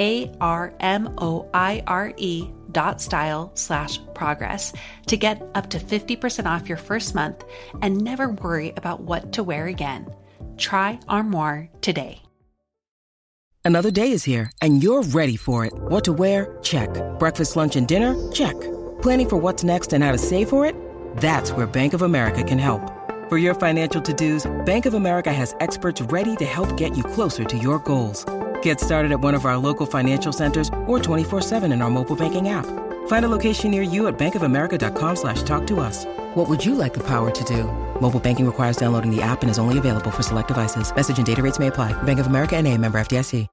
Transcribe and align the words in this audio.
A 0.00 0.32
R 0.40 0.74
M 0.80 1.14
O 1.18 1.48
I 1.54 1.82
R 1.86 2.12
E 2.16 2.48
dot 2.72 3.00
style 3.00 3.50
slash 3.54 4.00
progress 4.14 4.72
to 5.06 5.16
get 5.16 5.42
up 5.54 5.70
to 5.70 5.78
50% 5.78 6.46
off 6.46 6.68
your 6.68 6.78
first 6.78 7.14
month 7.14 7.44
and 7.82 8.02
never 8.02 8.30
worry 8.30 8.72
about 8.76 9.00
what 9.02 9.32
to 9.32 9.42
wear 9.42 9.66
again. 9.66 10.12
Try 10.56 10.98
Armoire 11.08 11.68
today. 11.80 12.22
Another 13.64 13.90
day 13.90 14.12
is 14.12 14.24
here 14.24 14.50
and 14.62 14.82
you're 14.82 15.02
ready 15.02 15.36
for 15.36 15.66
it. 15.66 15.72
What 15.74 16.04
to 16.04 16.12
wear? 16.12 16.58
Check. 16.62 16.90
Breakfast, 17.18 17.56
lunch, 17.56 17.76
and 17.76 17.86
dinner? 17.86 18.14
Check. 18.32 18.58
Planning 19.02 19.28
for 19.28 19.36
what's 19.36 19.64
next 19.64 19.92
and 19.92 20.02
how 20.02 20.12
to 20.12 20.18
save 20.18 20.48
for 20.48 20.64
it? 20.64 20.74
That's 21.18 21.52
where 21.52 21.66
Bank 21.66 21.92
of 21.92 22.02
America 22.02 22.42
can 22.42 22.58
help. 22.58 22.82
For 23.28 23.38
your 23.38 23.54
financial 23.54 24.02
to 24.02 24.12
dos, 24.12 24.50
Bank 24.64 24.86
of 24.86 24.94
America 24.94 25.32
has 25.32 25.54
experts 25.60 26.00
ready 26.02 26.36
to 26.36 26.44
help 26.44 26.76
get 26.76 26.96
you 26.96 27.04
closer 27.04 27.44
to 27.44 27.58
your 27.58 27.78
goals. 27.80 28.24
Get 28.62 28.80
started 28.80 29.12
at 29.12 29.20
one 29.20 29.34
of 29.34 29.44
our 29.44 29.56
local 29.56 29.86
financial 29.86 30.32
centers 30.32 30.68
or 30.86 30.98
24-7 30.98 31.72
in 31.72 31.82
our 31.82 31.90
mobile 31.90 32.16
banking 32.16 32.48
app. 32.48 32.66
Find 33.06 33.24
a 33.24 33.28
location 33.28 33.70
near 33.70 33.82
you 33.82 34.08
at 34.08 34.18
bankofamerica.com 34.18 35.16
slash 35.16 35.42
talk 35.42 35.66
to 35.68 35.78
us. 35.78 36.06
What 36.34 36.48
would 36.48 36.64
you 36.64 36.74
like 36.74 36.94
the 36.94 37.06
power 37.06 37.30
to 37.30 37.44
do? 37.44 37.64
Mobile 38.00 38.20
banking 38.20 38.46
requires 38.46 38.76
downloading 38.76 39.14
the 39.14 39.22
app 39.22 39.42
and 39.42 39.50
is 39.50 39.58
only 39.58 39.78
available 39.78 40.10
for 40.10 40.22
select 40.24 40.48
devices. 40.48 40.94
Message 40.94 41.18
and 41.18 41.26
data 41.26 41.42
rates 41.42 41.60
may 41.60 41.68
apply. 41.68 41.92
Bank 42.02 42.18
of 42.18 42.26
America 42.26 42.56
and 42.56 42.66
a 42.66 42.76
member 42.76 42.98
FDIC. 42.98 43.46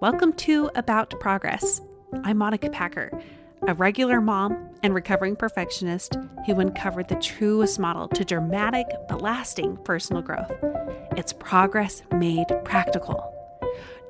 Welcome 0.00 0.32
to 0.32 0.70
About 0.76 1.12
Progress. 1.20 1.82
I'm 2.24 2.38
Monica 2.38 2.70
Packer, 2.70 3.12
a 3.68 3.74
regular 3.74 4.22
mom 4.22 4.69
and 4.82 4.94
recovering 4.94 5.36
perfectionist 5.36 6.16
who 6.46 6.60
uncovered 6.60 7.08
the 7.08 7.16
truest 7.16 7.78
model 7.78 8.08
to 8.08 8.24
dramatic 8.24 8.86
but 9.08 9.22
lasting 9.22 9.76
personal 9.78 10.22
growth. 10.22 10.52
It's 11.16 11.32
progress 11.32 12.02
made 12.12 12.46
practical. 12.64 13.34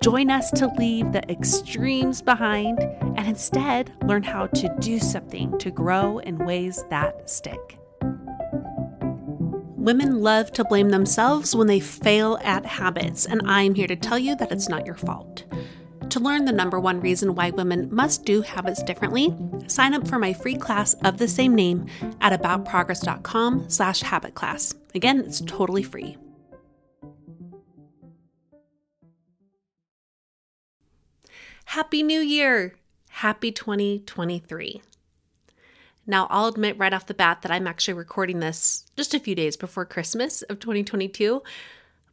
Join 0.02 0.30
us 0.30 0.50
to 0.52 0.66
leave 0.78 1.12
the 1.12 1.30
extremes 1.30 2.22
behind 2.22 2.78
and 2.80 3.26
instead 3.26 3.92
learn 4.02 4.22
how 4.22 4.46
to 4.46 4.74
do 4.80 4.98
something 4.98 5.58
to 5.58 5.70
grow 5.70 6.18
in 6.18 6.38
ways 6.38 6.82
that 6.88 7.28
stick. 7.28 7.78
Women 9.76 10.20
love 10.20 10.52
to 10.52 10.64
blame 10.64 10.90
themselves 10.90 11.54
when 11.54 11.66
they 11.66 11.80
fail 11.80 12.38
at 12.42 12.66
habits, 12.66 13.24
and 13.24 13.40
I'm 13.46 13.74
here 13.74 13.86
to 13.86 13.96
tell 13.96 14.18
you 14.18 14.36
that 14.36 14.52
it's 14.52 14.68
not 14.68 14.84
your 14.84 14.94
fault. 14.94 15.44
To 16.10 16.18
learn 16.18 16.44
the 16.44 16.52
number 16.52 16.80
one 16.80 17.00
reason 17.00 17.36
why 17.36 17.50
women 17.50 17.88
must 17.94 18.24
do 18.24 18.42
habits 18.42 18.82
differently, 18.82 19.32
sign 19.68 19.94
up 19.94 20.08
for 20.08 20.18
my 20.18 20.32
free 20.32 20.56
class 20.56 20.94
of 21.04 21.18
the 21.18 21.28
same 21.28 21.54
name 21.54 21.86
at 22.20 22.38
aboutprogress.com 22.38 23.70
slash 23.70 24.00
habit 24.00 24.34
class. 24.34 24.74
Again, 24.92 25.20
it's 25.20 25.40
totally 25.40 25.84
free. 25.84 26.16
Happy 31.66 32.02
New 32.02 32.20
Year! 32.20 32.74
Happy 33.10 33.52
2023. 33.52 34.82
Now, 36.08 36.26
I'll 36.28 36.48
admit 36.48 36.76
right 36.76 36.92
off 36.92 37.06
the 37.06 37.14
bat 37.14 37.42
that 37.42 37.52
I'm 37.52 37.68
actually 37.68 37.94
recording 37.94 38.40
this 38.40 38.84
just 38.96 39.14
a 39.14 39.20
few 39.20 39.36
days 39.36 39.56
before 39.56 39.84
Christmas 39.84 40.42
of 40.42 40.58
2022, 40.58 41.40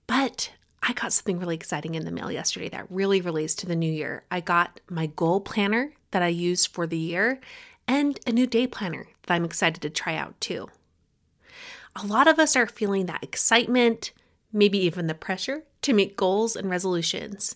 but 0.05 0.51
I 0.81 0.93
got 0.93 1.13
something 1.13 1.39
really 1.39 1.55
exciting 1.55 1.95
in 1.95 2.05
the 2.05 2.11
mail 2.11 2.31
yesterday 2.31 2.69
that 2.69 2.89
really 2.89 3.21
relates 3.21 3.55
to 3.55 3.65
the 3.65 3.75
new 3.75 3.91
year. 3.91 4.23
I 4.31 4.41
got 4.41 4.79
my 4.89 5.07
goal 5.07 5.41
planner 5.41 5.93
that 6.11 6.21
I 6.21 6.27
use 6.27 6.65
for 6.65 6.87
the 6.87 6.97
year 6.97 7.39
and 7.87 8.19
a 8.27 8.31
new 8.31 8.47
day 8.47 8.67
planner 8.67 9.07
that 9.25 9.33
I'm 9.33 9.45
excited 9.45 9.81
to 9.81 9.89
try 9.89 10.15
out 10.15 10.39
too. 10.39 10.69
A 11.95 12.05
lot 12.05 12.27
of 12.27 12.37
us 12.37 12.55
are 12.55 12.67
feeling 12.67 13.07
that 13.07 13.23
excitement, 13.23 14.11
maybe 14.53 14.77
even 14.79 15.07
the 15.07 15.13
pressure 15.13 15.63
to 15.81 15.93
make 15.93 16.15
goals 16.15 16.55
and 16.55 16.69
resolutions. 16.69 17.55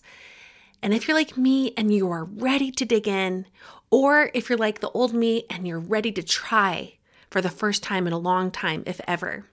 And 0.82 0.92
if 0.92 1.06
you're 1.06 1.16
like 1.16 1.36
me 1.36 1.72
and 1.76 1.94
you 1.94 2.10
are 2.10 2.24
ready 2.24 2.72
to 2.72 2.84
dig 2.84 3.06
in, 3.06 3.46
or 3.90 4.30
if 4.34 4.48
you're 4.48 4.58
like 4.58 4.80
the 4.80 4.90
old 4.90 5.14
me 5.14 5.44
and 5.48 5.66
you're 5.66 5.78
ready 5.78 6.10
to 6.12 6.22
try 6.22 6.94
for 7.30 7.40
the 7.40 7.50
first 7.50 7.82
time 7.82 8.06
in 8.06 8.12
a 8.12 8.18
long 8.18 8.50
time, 8.50 8.82
if 8.84 9.00
ever, 9.06 9.46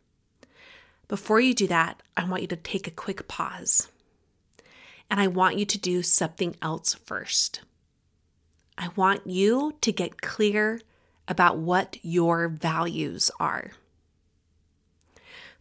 before 1.09 1.41
you 1.41 1.55
do 1.55 1.67
that, 1.67 2.01
I 2.15 2.23
want 2.23 2.43
you 2.43 2.47
to 2.49 2.55
take 2.55 2.87
a 2.87 2.91
quick 2.91 3.27
pause. 3.27 3.89
And 5.09 5.19
I 5.19 5.27
want 5.27 5.57
you 5.57 5.65
to 5.65 5.77
do 5.77 6.03
something 6.03 6.55
else 6.61 6.93
first. 6.93 7.61
I 8.77 8.89
want 8.95 9.25
you 9.25 9.73
to 9.81 9.91
get 9.91 10.21
clear 10.21 10.79
about 11.27 11.57
what 11.57 11.97
your 12.03 12.47
values 12.47 13.31
are. 13.39 13.71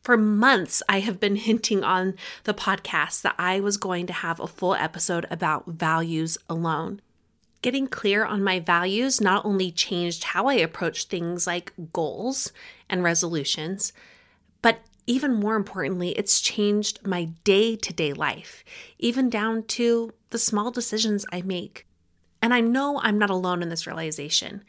For 0.02 0.18
months, 0.18 0.82
I 0.86 1.00
have 1.00 1.18
been 1.18 1.36
hinting 1.48 1.82
on 1.82 2.14
the 2.44 2.54
podcast 2.54 3.22
that 3.22 3.34
I 3.38 3.58
was 3.60 3.78
going 3.78 4.06
to 4.06 4.12
have 4.12 4.38
a 4.38 4.46
full 4.46 4.74
episode 4.74 5.26
about 5.30 5.66
values 5.66 6.36
alone. 6.48 7.00
Getting 7.62 7.88
clear 7.88 8.22
on 8.22 8.44
my 8.44 8.60
values 8.60 9.18
not 9.18 9.46
only 9.46 9.72
changed 9.72 10.24
how 10.24 10.46
I 10.46 10.54
approach 10.54 11.06
things 11.06 11.46
like 11.46 11.72
goals 11.94 12.52
and 12.88 13.02
resolutions, 13.02 13.94
but 14.60 14.80
even 15.08 15.34
more 15.34 15.56
importantly, 15.56 16.10
it's 16.10 16.40
changed 16.40 17.04
my 17.06 17.24
day 17.42 17.74
to 17.76 17.92
day 17.94 18.12
life, 18.12 18.62
even 18.98 19.30
down 19.30 19.62
to 19.64 20.12
the 20.30 20.38
small 20.38 20.70
decisions 20.70 21.24
I 21.32 21.40
make. 21.40 21.86
And 22.42 22.52
I 22.52 22.60
know 22.60 23.00
I'm 23.02 23.18
not 23.18 23.30
alone 23.30 23.62
in 23.62 23.70
this 23.70 23.86
realization. 23.86 24.62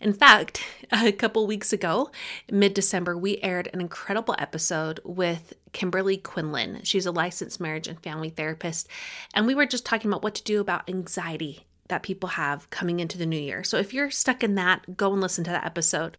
In 0.00 0.12
fact, 0.12 0.62
a 0.92 1.12
couple 1.12 1.46
weeks 1.46 1.72
ago, 1.72 2.10
mid 2.50 2.74
December, 2.74 3.16
we 3.16 3.38
aired 3.38 3.70
an 3.72 3.80
incredible 3.80 4.34
episode 4.38 4.98
with 5.04 5.54
Kimberly 5.72 6.16
Quinlan. 6.16 6.80
She's 6.82 7.06
a 7.06 7.12
licensed 7.12 7.60
marriage 7.60 7.86
and 7.86 8.02
family 8.02 8.30
therapist. 8.30 8.88
And 9.34 9.46
we 9.46 9.54
were 9.54 9.66
just 9.66 9.86
talking 9.86 10.10
about 10.10 10.24
what 10.24 10.34
to 10.34 10.42
do 10.42 10.60
about 10.60 10.90
anxiety 10.90 11.64
that 11.88 12.02
people 12.02 12.30
have 12.30 12.68
coming 12.70 12.98
into 12.98 13.16
the 13.16 13.24
new 13.24 13.38
year. 13.38 13.62
So 13.62 13.78
if 13.78 13.94
you're 13.94 14.10
stuck 14.10 14.42
in 14.42 14.56
that, 14.56 14.96
go 14.96 15.12
and 15.12 15.22
listen 15.22 15.44
to 15.44 15.50
that 15.52 15.64
episode. 15.64 16.18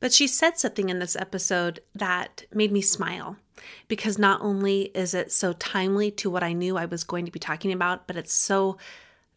But 0.00 0.12
she 0.12 0.26
said 0.26 0.58
something 0.58 0.88
in 0.88 0.98
this 0.98 1.16
episode 1.16 1.80
that 1.94 2.44
made 2.52 2.70
me 2.70 2.80
smile 2.80 3.36
because 3.88 4.18
not 4.18 4.40
only 4.40 4.82
is 4.94 5.14
it 5.14 5.32
so 5.32 5.52
timely 5.54 6.10
to 6.12 6.30
what 6.30 6.44
I 6.44 6.52
knew 6.52 6.76
I 6.76 6.84
was 6.84 7.04
going 7.04 7.24
to 7.24 7.32
be 7.32 7.40
talking 7.40 7.72
about, 7.72 8.06
but 8.06 8.16
it's 8.16 8.32
so 8.32 8.78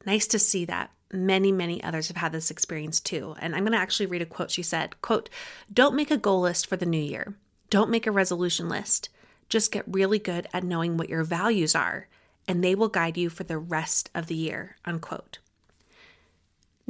nice 0.05 0.27
to 0.27 0.39
see 0.39 0.65
that 0.65 0.91
many 1.13 1.51
many 1.51 1.83
others 1.83 2.07
have 2.07 2.17
had 2.17 2.31
this 2.31 2.51
experience 2.51 2.99
too. 2.99 3.35
And 3.39 3.53
i'm 3.53 3.63
going 3.63 3.73
to 3.73 3.77
actually 3.77 4.05
read 4.05 4.21
a 4.21 4.25
quote 4.25 4.51
she 4.51 4.63
said 4.63 5.01
quote 5.01 5.29
don't 5.73 5.95
make 5.95 6.09
a 6.11 6.17
goal 6.17 6.41
list 6.41 6.67
for 6.67 6.77
the 6.77 6.85
new 6.85 7.01
year. 7.01 7.33
Don't 7.69 7.89
make 7.89 8.07
a 8.07 8.11
resolution 8.11 8.69
list. 8.69 9.09
Just 9.49 9.71
get 9.71 9.83
really 9.87 10.19
good 10.19 10.47
at 10.53 10.63
knowing 10.63 10.95
what 10.95 11.09
your 11.09 11.23
values 11.23 11.75
are 11.75 12.07
and 12.47 12.63
they 12.63 12.75
will 12.75 12.87
guide 12.87 13.17
you 13.17 13.29
for 13.29 13.43
the 13.43 13.57
rest 13.57 14.09
of 14.15 14.27
the 14.27 14.35
year 14.35 14.77
unquote 14.85 15.39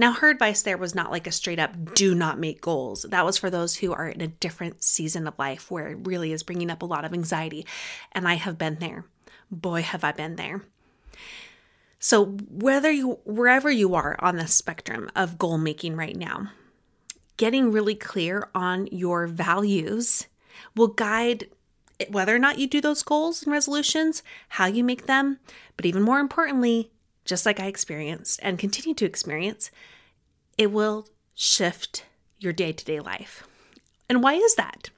now, 0.01 0.13
her 0.13 0.29
advice 0.31 0.63
there 0.63 0.79
was 0.79 0.95
not 0.95 1.11
like 1.11 1.27
a 1.27 1.31
straight 1.31 1.59
up 1.59 1.93
do 1.93 2.15
not 2.15 2.39
make 2.39 2.59
goals. 2.59 3.05
That 3.07 3.23
was 3.23 3.37
for 3.37 3.51
those 3.51 3.75
who 3.75 3.93
are 3.93 4.07
in 4.07 4.19
a 4.19 4.27
different 4.27 4.83
season 4.83 5.27
of 5.27 5.37
life 5.37 5.69
where 5.69 5.89
it 5.89 6.07
really 6.07 6.31
is 6.31 6.41
bringing 6.41 6.71
up 6.71 6.81
a 6.81 6.87
lot 6.87 7.05
of 7.05 7.13
anxiety. 7.13 7.67
And 8.11 8.27
I 8.27 8.33
have 8.33 8.57
been 8.57 8.79
there. 8.79 9.05
Boy, 9.51 9.83
have 9.83 10.03
I 10.03 10.11
been 10.11 10.37
there. 10.37 10.63
So, 11.99 12.25
whether 12.49 12.89
you, 12.89 13.19
wherever 13.25 13.69
you 13.69 13.93
are 13.93 14.15
on 14.17 14.37
the 14.37 14.47
spectrum 14.47 15.11
of 15.15 15.37
goal 15.37 15.59
making 15.59 15.95
right 15.95 16.15
now, 16.15 16.49
getting 17.37 17.71
really 17.71 17.93
clear 17.93 18.49
on 18.55 18.87
your 18.87 19.27
values 19.27 20.25
will 20.75 20.87
guide 20.87 21.47
whether 22.09 22.35
or 22.35 22.39
not 22.39 22.57
you 22.57 22.65
do 22.65 22.81
those 22.81 23.03
goals 23.03 23.43
and 23.43 23.51
resolutions, 23.51 24.23
how 24.49 24.65
you 24.65 24.83
make 24.83 25.05
them, 25.05 25.37
but 25.77 25.85
even 25.85 26.01
more 26.01 26.17
importantly, 26.19 26.89
just 27.31 27.45
like 27.45 27.61
I 27.61 27.67
experienced 27.67 28.41
and 28.43 28.59
continue 28.59 28.93
to 28.93 29.05
experience, 29.05 29.71
it 30.57 30.69
will 30.69 31.07
shift 31.33 32.03
your 32.39 32.51
day 32.51 32.73
to 32.73 32.83
day 32.83 32.99
life. 32.99 33.47
And 34.09 34.21
why 34.21 34.33
is 34.33 34.55
that? 34.55 34.89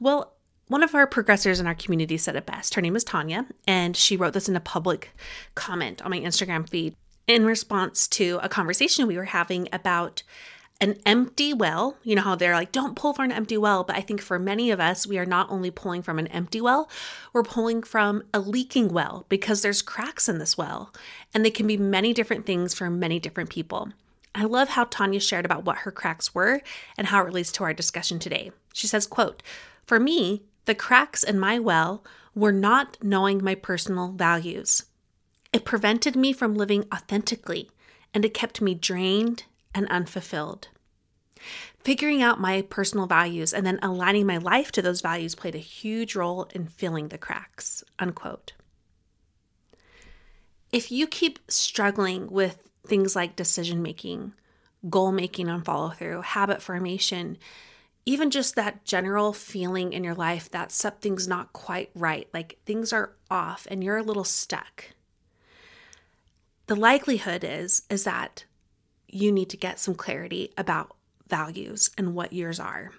Well, 0.00 0.34
one 0.66 0.82
of 0.82 0.96
our 0.96 1.06
progressors 1.06 1.60
in 1.60 1.68
our 1.68 1.76
community 1.76 2.16
said 2.16 2.34
it 2.34 2.44
best. 2.44 2.74
Her 2.74 2.82
name 2.82 2.96
is 2.96 3.04
Tanya, 3.04 3.46
and 3.68 3.96
she 3.96 4.16
wrote 4.16 4.32
this 4.32 4.48
in 4.48 4.56
a 4.56 4.60
public 4.60 5.12
comment 5.54 6.02
on 6.02 6.10
my 6.10 6.18
Instagram 6.18 6.68
feed 6.68 6.96
in 7.28 7.46
response 7.46 8.08
to 8.08 8.40
a 8.42 8.48
conversation 8.48 9.06
we 9.06 9.16
were 9.16 9.22
having 9.22 9.68
about 9.72 10.24
an 10.80 10.96
empty 11.04 11.52
well. 11.52 11.96
You 12.02 12.14
know 12.14 12.22
how 12.22 12.36
they're 12.36 12.54
like, 12.54 12.72
don't 12.72 12.94
pull 12.94 13.12
from 13.12 13.26
an 13.26 13.32
empty 13.32 13.56
well. 13.56 13.84
But 13.84 13.96
I 13.96 14.00
think 14.00 14.20
for 14.20 14.38
many 14.38 14.70
of 14.70 14.80
us, 14.80 15.06
we 15.06 15.18
are 15.18 15.26
not 15.26 15.50
only 15.50 15.70
pulling 15.70 16.02
from 16.02 16.18
an 16.18 16.28
empty 16.28 16.60
well, 16.60 16.88
we're 17.32 17.42
pulling 17.42 17.82
from 17.82 18.22
a 18.32 18.38
leaking 18.38 18.88
well 18.88 19.26
because 19.28 19.62
there's 19.62 19.82
cracks 19.82 20.28
in 20.28 20.38
this 20.38 20.56
well. 20.56 20.92
And 21.34 21.44
they 21.44 21.50
can 21.50 21.66
be 21.66 21.76
many 21.76 22.14
different 22.14 22.46
things 22.46 22.74
for 22.74 22.88
many 22.90 23.18
different 23.18 23.50
people. 23.50 23.88
I 24.34 24.44
love 24.44 24.70
how 24.70 24.84
Tanya 24.84 25.20
shared 25.20 25.44
about 25.44 25.64
what 25.64 25.78
her 25.78 25.90
cracks 25.90 26.34
were 26.34 26.60
and 26.96 27.08
how 27.08 27.22
it 27.22 27.26
relates 27.26 27.50
to 27.52 27.64
our 27.64 27.74
discussion 27.74 28.18
today. 28.18 28.52
She 28.72 28.86
says, 28.86 29.06
quote, 29.06 29.42
For 29.84 29.98
me, 29.98 30.42
the 30.66 30.76
cracks 30.76 31.24
in 31.24 31.40
my 31.40 31.58
well 31.58 32.04
were 32.34 32.52
not 32.52 32.98
knowing 33.02 33.42
my 33.42 33.56
personal 33.56 34.12
values. 34.12 34.84
It 35.52 35.64
prevented 35.64 36.14
me 36.14 36.32
from 36.32 36.54
living 36.54 36.84
authentically 36.94 37.70
and 38.14 38.24
it 38.24 38.34
kept 38.34 38.60
me 38.60 38.74
drained 38.74 39.44
and 39.74 39.86
unfulfilled. 39.88 40.68
Figuring 41.80 42.22
out 42.22 42.40
my 42.40 42.62
personal 42.62 43.06
values 43.06 43.54
and 43.54 43.64
then 43.66 43.78
aligning 43.82 44.26
my 44.26 44.38
life 44.38 44.72
to 44.72 44.82
those 44.82 45.00
values 45.00 45.34
played 45.34 45.54
a 45.54 45.58
huge 45.58 46.16
role 46.16 46.48
in 46.54 46.66
filling 46.66 47.08
the 47.08 47.18
cracks. 47.18 47.84
Unquote. 47.98 48.52
If 50.70 50.92
you 50.92 51.06
keep 51.06 51.38
struggling 51.48 52.26
with 52.26 52.68
things 52.86 53.16
like 53.16 53.36
decision 53.36 53.80
making, 53.80 54.34
goal 54.88 55.12
making 55.12 55.48
and 55.48 55.64
follow 55.64 55.90
through, 55.90 56.22
habit 56.22 56.60
formation, 56.60 57.38
even 58.04 58.30
just 58.30 58.54
that 58.54 58.84
general 58.84 59.32
feeling 59.32 59.92
in 59.92 60.04
your 60.04 60.14
life 60.14 60.50
that 60.50 60.72
something's 60.72 61.28
not 61.28 61.52
quite 61.52 61.90
right, 61.94 62.28
like 62.34 62.58
things 62.66 62.92
are 62.92 63.12
off 63.30 63.66
and 63.70 63.82
you're 63.82 63.98
a 63.98 64.02
little 64.02 64.24
stuck. 64.24 64.84
The 66.66 66.76
likelihood 66.76 67.44
is 67.44 67.82
is 67.88 68.04
that 68.04 68.44
you 69.08 69.32
need 69.32 69.50
to 69.50 69.56
get 69.56 69.80
some 69.80 69.94
clarity 69.94 70.52
about 70.56 70.94
values 71.26 71.90
and 71.98 72.14
what 72.14 72.32
yours 72.32 72.60
are. 72.60 72.92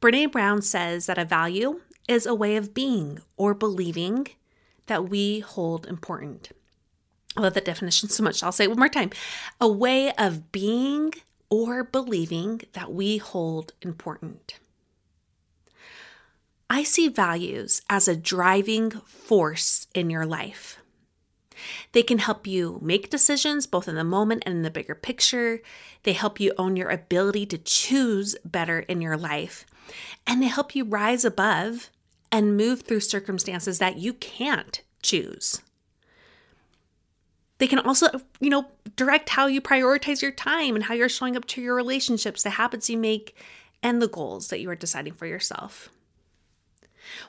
Brene 0.00 0.32
Brown 0.32 0.62
says 0.62 1.06
that 1.06 1.18
a 1.18 1.24
value 1.24 1.80
is 2.06 2.26
a 2.26 2.34
way 2.34 2.56
of 2.56 2.74
being 2.74 3.20
or 3.36 3.54
believing 3.54 4.28
that 4.86 5.08
we 5.08 5.40
hold 5.40 5.86
important. 5.86 6.50
I 7.36 7.42
love 7.42 7.54
that 7.54 7.64
definition 7.64 8.08
so 8.08 8.22
much. 8.22 8.42
I'll 8.42 8.52
say 8.52 8.64
it 8.64 8.70
one 8.70 8.78
more 8.78 8.88
time. 8.88 9.10
A 9.60 9.68
way 9.68 10.12
of 10.14 10.50
being 10.50 11.12
or 11.50 11.84
believing 11.84 12.62
that 12.72 12.92
we 12.92 13.18
hold 13.18 13.72
important. 13.82 14.58
I 16.70 16.82
see 16.82 17.08
values 17.08 17.80
as 17.88 18.08
a 18.08 18.16
driving 18.16 18.90
force 18.90 19.86
in 19.94 20.10
your 20.10 20.26
life. 20.26 20.77
They 21.92 22.02
can 22.02 22.18
help 22.18 22.46
you 22.46 22.78
make 22.82 23.10
decisions 23.10 23.66
both 23.66 23.88
in 23.88 23.94
the 23.94 24.04
moment 24.04 24.42
and 24.46 24.56
in 24.56 24.62
the 24.62 24.70
bigger 24.70 24.94
picture. 24.94 25.60
They 26.02 26.12
help 26.12 26.40
you 26.40 26.52
own 26.58 26.76
your 26.76 26.90
ability 26.90 27.46
to 27.46 27.58
choose 27.58 28.36
better 28.44 28.80
in 28.80 29.00
your 29.00 29.16
life. 29.16 29.64
And 30.26 30.42
they 30.42 30.46
help 30.46 30.74
you 30.74 30.84
rise 30.84 31.24
above 31.24 31.90
and 32.30 32.56
move 32.56 32.82
through 32.82 33.00
circumstances 33.00 33.78
that 33.78 33.96
you 33.96 34.12
can't 34.12 34.82
choose. 35.02 35.62
They 37.58 37.66
can 37.66 37.80
also, 37.80 38.06
you 38.40 38.50
know, 38.50 38.66
direct 38.96 39.30
how 39.30 39.46
you 39.46 39.60
prioritize 39.60 40.22
your 40.22 40.30
time 40.30 40.76
and 40.76 40.84
how 40.84 40.94
you're 40.94 41.08
showing 41.08 41.36
up 41.36 41.44
to 41.46 41.60
your 41.60 41.74
relationships, 41.74 42.42
the 42.42 42.50
habits 42.50 42.88
you 42.88 42.96
make, 42.96 43.36
and 43.82 44.00
the 44.00 44.08
goals 44.08 44.48
that 44.48 44.60
you 44.60 44.70
are 44.70 44.76
deciding 44.76 45.14
for 45.14 45.26
yourself. 45.26 45.88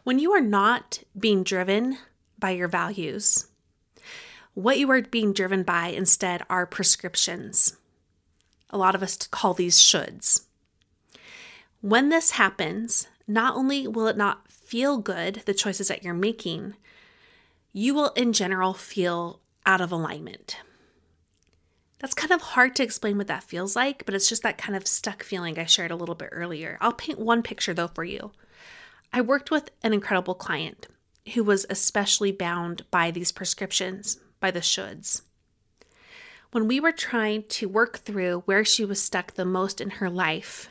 When 0.04 0.20
you 0.20 0.32
are 0.34 0.42
not 0.42 1.04
being 1.18 1.44
driven 1.44 1.98
by 2.38 2.52
your 2.52 2.68
values, 2.68 3.48
what 4.60 4.78
you 4.78 4.92
are 4.92 5.02
being 5.02 5.32
driven 5.32 5.64
by 5.64 5.88
instead 5.88 6.44
are 6.50 6.66
prescriptions. 6.66 7.78
A 8.70 8.78
lot 8.78 8.94
of 8.94 9.02
us 9.02 9.16
call 9.16 9.54
these 9.54 9.80
shoulds. 9.80 10.48
When 11.80 12.10
this 12.10 12.32
happens, 12.32 13.08
not 13.26 13.56
only 13.56 13.88
will 13.88 14.08
it 14.08 14.18
not 14.18 14.52
feel 14.52 14.98
good, 14.98 15.44
the 15.46 15.54
choices 15.54 15.88
that 15.88 16.04
you're 16.04 16.14
making, 16.14 16.76
you 17.72 17.94
will 17.94 18.10
in 18.18 18.34
general 18.34 18.74
feel 18.74 19.40
out 19.66 19.80
of 19.80 19.94
alignment. 19.94 20.58
That's 22.00 22.14
kind 22.14 22.34
of 22.34 22.42
hard 22.42 22.76
to 22.76 22.84
explain 22.84 23.18
what 23.18 23.28
that 23.28 23.44
feels 23.44 23.78
like, 23.78 24.06
but 24.06 24.14
it's 24.14 24.28
just 24.28 24.44
that 24.44 24.58
kind 24.58 24.76
of 24.76 24.88
stuck 24.88 25.24
feeling 25.24 25.58
I 25.58 25.66
shared 25.66 25.92
a 25.92 25.96
little 25.96 26.16
bit 26.16 26.30
earlier. 26.34 26.78
I'll 26.82 26.92
paint 26.92 27.18
one 27.18 27.44
picture 27.44 27.74
though 27.74 27.88
for 27.88 28.04
you. 28.04 28.34
I 29.14 29.22
worked 29.22 29.52
with 29.52 29.72
an 29.84 29.94
incredible 29.94 30.36
client 30.36 30.88
who 31.34 31.46
was 31.46 31.66
especially 31.70 32.34
bound 32.34 32.84
by 32.92 33.10
these 33.10 33.32
prescriptions 33.32 34.20
by 34.40 34.52
the 34.52 34.60
shoulds. 34.60 35.22
When 36.52 36.68
we 36.68 36.80
were 36.80 36.92
trying 36.92 37.44
to 37.50 37.70
work 37.70 38.00
through 38.00 38.42
where 38.46 38.66
she 38.66 38.84
was 38.84 39.02
stuck 39.02 39.34
the 39.34 39.46
most 39.46 39.80
in 39.80 39.92
her 39.92 40.10
life, 40.10 40.70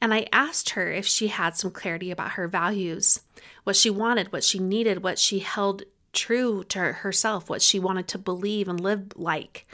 and 0.00 0.12
I 0.12 0.26
asked 0.32 0.70
her 0.70 0.90
if 0.90 1.06
she 1.06 1.28
had 1.28 1.56
some 1.56 1.70
clarity 1.70 2.10
about 2.10 2.32
her 2.32 2.46
values, 2.46 3.20
what 3.64 3.76
she 3.76 3.88
wanted, 3.88 4.32
what 4.32 4.44
she 4.44 4.58
needed, 4.58 5.02
what 5.02 5.18
she 5.18 5.38
held 5.38 5.84
true 6.12 6.64
to 6.64 6.78
herself, 6.78 7.48
what 7.48 7.62
she 7.62 7.78
wanted 7.78 8.08
to 8.08 8.18
believe 8.18 8.68
and 8.68 8.80
live 8.80 9.12
like. 9.16 9.66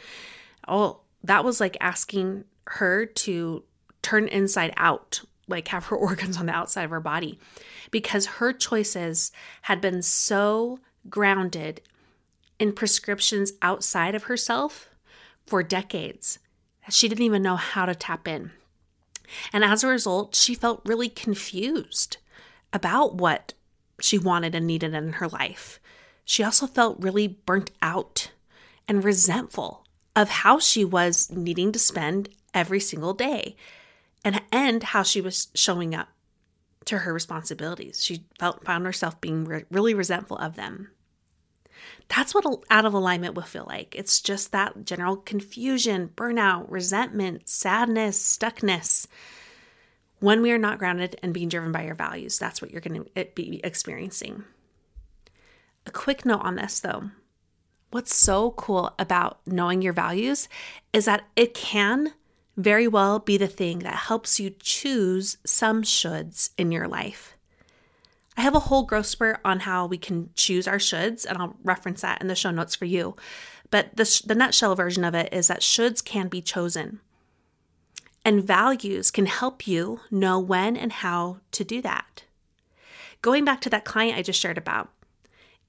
Oh, 0.68 1.00
that 1.24 1.44
was 1.44 1.60
like 1.60 1.76
asking 1.80 2.44
her 2.66 3.04
to 3.04 3.64
turn 4.02 4.28
inside 4.28 4.72
out, 4.76 5.22
like 5.48 5.68
have 5.68 5.86
her 5.86 5.96
organs 5.96 6.36
on 6.36 6.46
the 6.46 6.52
outside 6.54 6.84
of 6.84 6.90
her 6.90 7.00
body, 7.00 7.38
because 7.90 8.26
her 8.26 8.52
choices 8.52 9.32
had 9.62 9.80
been 9.80 10.02
so 10.02 10.78
grounded 11.08 11.80
in 12.60 12.72
prescriptions 12.72 13.54
outside 13.62 14.14
of 14.14 14.24
herself 14.24 14.90
for 15.46 15.64
decades. 15.64 16.38
She 16.90 17.08
didn't 17.08 17.24
even 17.24 17.42
know 17.42 17.56
how 17.56 17.86
to 17.86 17.94
tap 17.94 18.28
in. 18.28 18.52
And 19.52 19.64
as 19.64 19.82
a 19.82 19.88
result, 19.88 20.34
she 20.36 20.54
felt 20.54 20.82
really 20.84 21.08
confused 21.08 22.18
about 22.72 23.16
what 23.16 23.54
she 24.00 24.18
wanted 24.18 24.54
and 24.54 24.66
needed 24.66 24.94
in 24.94 25.14
her 25.14 25.28
life. 25.28 25.80
She 26.24 26.44
also 26.44 26.66
felt 26.66 27.02
really 27.02 27.26
burnt 27.26 27.70
out 27.82 28.30
and 28.86 29.02
resentful 29.02 29.86
of 30.14 30.28
how 30.28 30.58
she 30.58 30.84
was 30.84 31.30
needing 31.30 31.72
to 31.72 31.78
spend 31.78 32.28
every 32.52 32.80
single 32.80 33.14
day 33.14 33.56
and, 34.24 34.42
and 34.52 34.82
how 34.82 35.02
she 35.02 35.20
was 35.20 35.48
showing 35.54 35.94
up 35.94 36.08
to 36.84 36.98
her 36.98 37.12
responsibilities. 37.12 38.02
She 38.02 38.24
felt 38.38 38.64
found 38.64 38.84
herself 38.84 39.20
being 39.20 39.44
re- 39.44 39.64
really 39.70 39.94
resentful 39.94 40.36
of 40.38 40.56
them. 40.56 40.90
That's 42.08 42.34
what 42.34 42.44
out 42.70 42.84
of 42.84 42.94
alignment 42.94 43.34
will 43.34 43.42
feel 43.42 43.66
like. 43.68 43.94
It's 43.94 44.20
just 44.20 44.52
that 44.52 44.84
general 44.84 45.16
confusion, 45.16 46.10
burnout, 46.16 46.66
resentment, 46.68 47.48
sadness, 47.48 48.20
stuckness. 48.38 49.06
When 50.18 50.42
we 50.42 50.50
are 50.52 50.58
not 50.58 50.78
grounded 50.78 51.16
and 51.22 51.32
being 51.32 51.48
driven 51.48 51.72
by 51.72 51.84
your 51.84 51.94
values, 51.94 52.38
that's 52.38 52.60
what 52.60 52.70
you're 52.70 52.80
going 52.80 53.04
to 53.04 53.26
be 53.34 53.60
experiencing. 53.64 54.44
A 55.86 55.90
quick 55.90 56.26
note 56.26 56.42
on 56.42 56.56
this 56.56 56.80
though. 56.80 57.10
What's 57.90 58.14
so 58.14 58.52
cool 58.52 58.94
about 58.98 59.40
knowing 59.46 59.82
your 59.82 59.92
values 59.92 60.48
is 60.92 61.06
that 61.06 61.24
it 61.34 61.54
can 61.54 62.12
very 62.56 62.86
well 62.86 63.18
be 63.18 63.36
the 63.36 63.48
thing 63.48 63.80
that 63.80 63.94
helps 63.94 64.38
you 64.38 64.54
choose 64.60 65.38
some 65.44 65.82
shoulds 65.82 66.50
in 66.58 66.70
your 66.70 66.86
life. 66.86 67.34
I 68.36 68.42
have 68.42 68.54
a 68.54 68.60
whole 68.60 68.84
growth 68.84 69.06
spurt 69.06 69.40
on 69.44 69.60
how 69.60 69.86
we 69.86 69.98
can 69.98 70.30
choose 70.34 70.68
our 70.68 70.78
shoulds, 70.78 71.26
and 71.26 71.36
I'll 71.36 71.56
reference 71.62 72.00
that 72.02 72.20
in 72.20 72.28
the 72.28 72.34
show 72.34 72.50
notes 72.50 72.74
for 72.74 72.84
you. 72.84 73.16
But 73.70 73.96
the, 73.96 74.22
the 74.26 74.34
nutshell 74.34 74.74
version 74.74 75.04
of 75.04 75.14
it 75.14 75.32
is 75.32 75.48
that 75.48 75.60
shoulds 75.60 76.04
can 76.04 76.28
be 76.28 76.40
chosen. 76.40 77.00
And 78.24 78.44
values 78.44 79.10
can 79.10 79.26
help 79.26 79.66
you 79.66 80.00
know 80.10 80.38
when 80.38 80.76
and 80.76 80.92
how 80.92 81.38
to 81.52 81.64
do 81.64 81.80
that. 81.82 82.24
Going 83.22 83.44
back 83.44 83.60
to 83.62 83.70
that 83.70 83.84
client 83.84 84.16
I 84.16 84.22
just 84.22 84.40
shared 84.40 84.58
about, 84.58 84.90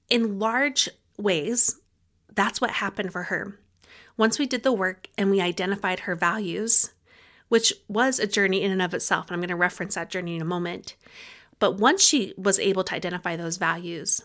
in 0.08 0.38
large 0.38 0.88
ways, 1.18 1.80
that's 2.34 2.60
what 2.60 2.70
happened 2.70 3.12
for 3.12 3.24
her. 3.24 3.58
Once 4.16 4.38
we 4.38 4.46
did 4.46 4.62
the 4.62 4.72
work 4.72 5.08
and 5.16 5.30
we 5.30 5.40
identified 5.40 6.00
her 6.00 6.14
values, 6.14 6.92
which 7.48 7.72
was 7.88 8.18
a 8.18 8.26
journey 8.26 8.62
in 8.62 8.70
and 8.70 8.82
of 8.82 8.94
itself, 8.94 9.26
and 9.26 9.34
I'm 9.34 9.40
going 9.40 9.48
to 9.48 9.56
reference 9.56 9.94
that 9.94 10.10
journey 10.10 10.36
in 10.36 10.42
a 10.42 10.46
moment. 10.46 10.96
But 11.62 11.78
once 11.78 12.02
she 12.02 12.34
was 12.36 12.58
able 12.58 12.82
to 12.82 12.94
identify 12.96 13.36
those 13.36 13.56
values, 13.56 14.20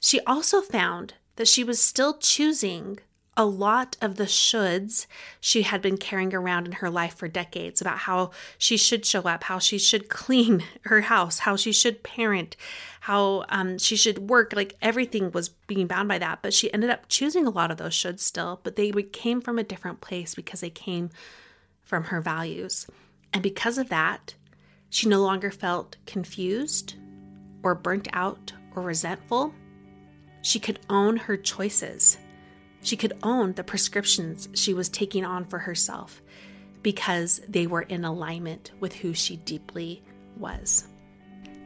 she 0.00 0.20
also 0.20 0.62
found 0.62 1.12
that 1.36 1.46
she 1.46 1.62
was 1.62 1.78
still 1.78 2.16
choosing 2.16 3.00
a 3.36 3.44
lot 3.44 3.98
of 4.00 4.16
the 4.16 4.24
shoulds 4.24 5.06
she 5.42 5.60
had 5.60 5.82
been 5.82 5.98
carrying 5.98 6.34
around 6.34 6.64
in 6.64 6.72
her 6.72 6.88
life 6.88 7.16
for 7.16 7.28
decades 7.28 7.82
about 7.82 7.98
how 7.98 8.30
she 8.56 8.78
should 8.78 9.04
show 9.04 9.20
up, 9.24 9.44
how 9.44 9.58
she 9.58 9.76
should 9.78 10.08
clean 10.22 10.64
her 10.84 11.02
house, 11.02 11.40
how 11.40 11.54
she 11.54 11.70
should 11.70 12.02
parent, 12.02 12.56
how 13.00 13.44
um, 13.50 13.76
she 13.76 13.94
should 13.94 14.30
work. 14.30 14.54
Like 14.56 14.74
everything 14.80 15.32
was 15.32 15.50
being 15.50 15.86
bound 15.86 16.08
by 16.08 16.16
that. 16.16 16.38
But 16.40 16.54
she 16.54 16.72
ended 16.72 16.88
up 16.88 17.10
choosing 17.10 17.46
a 17.46 17.50
lot 17.50 17.72
of 17.72 17.76
those 17.76 17.92
shoulds 17.92 18.20
still, 18.20 18.58
but 18.64 18.76
they 18.76 18.90
came 18.90 19.42
from 19.42 19.58
a 19.58 19.62
different 19.62 20.00
place 20.00 20.34
because 20.34 20.62
they 20.62 20.70
came 20.70 21.10
from 21.82 22.04
her 22.04 22.22
values. 22.22 22.86
And 23.34 23.42
because 23.42 23.76
of 23.76 23.90
that, 23.90 24.34
she 24.94 25.08
no 25.08 25.20
longer 25.20 25.50
felt 25.50 25.96
confused 26.06 26.94
or 27.64 27.74
burnt 27.74 28.06
out 28.12 28.52
or 28.76 28.82
resentful. 28.82 29.52
She 30.42 30.60
could 30.60 30.78
own 30.88 31.16
her 31.16 31.36
choices 31.36 32.16
she 32.84 32.98
could 32.98 33.14
own 33.22 33.54
the 33.54 33.64
prescriptions 33.64 34.48
she 34.52 34.74
was 34.74 34.90
taking 34.90 35.24
on 35.24 35.46
for 35.46 35.58
herself 35.58 36.22
because 36.82 37.40
they 37.48 37.66
were 37.66 37.82
in 37.82 38.04
alignment 38.04 38.72
with 38.78 38.92
who 38.92 39.14
she 39.14 39.36
deeply 39.36 40.02
was. 40.36 40.86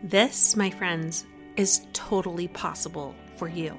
This, 0.05 0.55
my 0.55 0.71
friends, 0.71 1.27
is 1.57 1.85
totally 1.93 2.47
possible 2.47 3.17
for 3.35 3.49
you. 3.49 3.77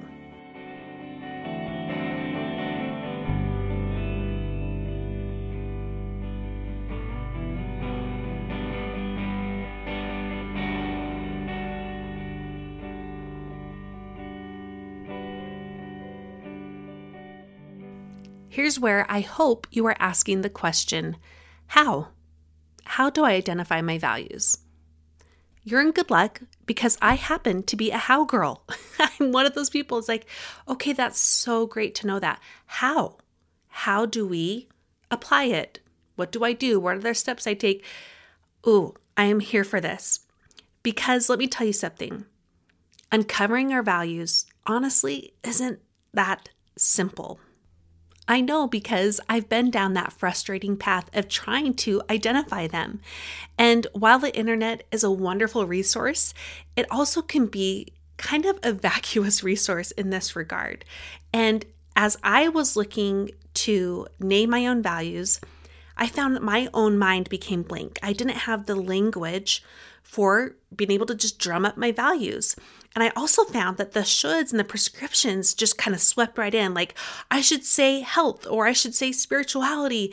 Here's 18.70 18.78
where 18.78 19.04
I 19.08 19.18
hope 19.18 19.66
you 19.72 19.84
are 19.86 19.96
asking 19.98 20.42
the 20.42 20.48
question 20.48 21.16
how? 21.66 22.10
How 22.84 23.10
do 23.10 23.24
I 23.24 23.32
identify 23.32 23.80
my 23.80 23.98
values? 23.98 24.58
You're 25.64 25.80
in 25.80 25.90
good 25.90 26.08
luck 26.08 26.42
because 26.66 26.96
I 27.02 27.14
happen 27.14 27.64
to 27.64 27.74
be 27.74 27.90
a 27.90 27.98
how 27.98 28.24
girl. 28.24 28.62
I'm 29.00 29.32
one 29.32 29.44
of 29.44 29.54
those 29.54 29.70
people. 29.70 29.98
It's 29.98 30.06
like, 30.06 30.24
okay, 30.68 30.92
that's 30.92 31.18
so 31.18 31.66
great 31.66 31.96
to 31.96 32.06
know 32.06 32.20
that. 32.20 32.40
How? 32.66 33.16
How 33.70 34.06
do 34.06 34.24
we 34.24 34.68
apply 35.10 35.46
it? 35.46 35.80
What 36.14 36.30
do 36.30 36.44
I 36.44 36.52
do? 36.52 36.78
What 36.78 36.94
are 36.94 37.00
the 37.00 37.12
steps 37.12 37.48
I 37.48 37.54
take? 37.54 37.84
Ooh, 38.68 38.94
I 39.16 39.24
am 39.24 39.40
here 39.40 39.64
for 39.64 39.80
this. 39.80 40.20
Because 40.84 41.28
let 41.28 41.40
me 41.40 41.48
tell 41.48 41.66
you 41.66 41.72
something 41.72 42.24
uncovering 43.10 43.72
our 43.72 43.82
values 43.82 44.46
honestly 44.64 45.34
isn't 45.42 45.80
that 46.14 46.50
simple. 46.76 47.40
I 48.30 48.40
know 48.40 48.68
because 48.68 49.20
I've 49.28 49.48
been 49.48 49.72
down 49.72 49.94
that 49.94 50.12
frustrating 50.12 50.76
path 50.76 51.10
of 51.12 51.28
trying 51.28 51.74
to 51.74 52.00
identify 52.08 52.68
them. 52.68 53.00
And 53.58 53.88
while 53.92 54.20
the 54.20 54.34
internet 54.38 54.84
is 54.92 55.02
a 55.02 55.10
wonderful 55.10 55.66
resource, 55.66 56.32
it 56.76 56.86
also 56.92 57.22
can 57.22 57.46
be 57.46 57.88
kind 58.18 58.46
of 58.46 58.60
a 58.62 58.72
vacuous 58.88 59.42
resource 59.42 59.90
in 59.90 60.10
this 60.10 60.36
regard. 60.36 60.84
And 61.32 61.64
as 61.96 62.18
I 62.22 62.48
was 62.48 62.76
looking 62.76 63.32
to 63.54 64.06
name 64.20 64.50
my 64.50 64.64
own 64.64 64.80
values, 64.80 65.40
I 65.96 66.06
found 66.06 66.36
that 66.36 66.42
my 66.44 66.68
own 66.72 66.96
mind 66.96 67.28
became 67.30 67.62
blank. 67.62 67.98
I 68.00 68.12
didn't 68.12 68.46
have 68.46 68.66
the 68.66 68.76
language 68.76 69.64
for 70.04 70.54
being 70.74 70.92
able 70.92 71.06
to 71.06 71.16
just 71.16 71.40
drum 71.40 71.66
up 71.66 71.76
my 71.76 71.90
values. 71.90 72.54
And 72.94 73.04
I 73.04 73.12
also 73.14 73.44
found 73.44 73.76
that 73.76 73.92
the 73.92 74.00
shoulds 74.00 74.50
and 74.50 74.58
the 74.58 74.64
prescriptions 74.64 75.54
just 75.54 75.78
kind 75.78 75.94
of 75.94 76.00
swept 76.00 76.36
right 76.36 76.54
in. 76.54 76.74
Like, 76.74 76.94
I 77.30 77.40
should 77.40 77.64
say 77.64 78.00
health 78.00 78.46
or 78.48 78.66
I 78.66 78.72
should 78.72 78.94
say 78.94 79.12
spirituality. 79.12 80.12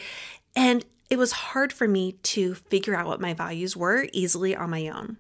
And 0.56 0.86
it 1.10 1.18
was 1.18 1.32
hard 1.32 1.74
for 1.74 1.88
me 1.88 2.14
to 2.24 2.54
figure 2.54 2.96
out 2.96 3.08
what 3.08 3.22
my 3.22 3.34
values 3.34 3.76
were 3.76 4.08
easily 4.14 4.56
on 4.56 4.70
my 4.70 4.90
own. 4.90 5.18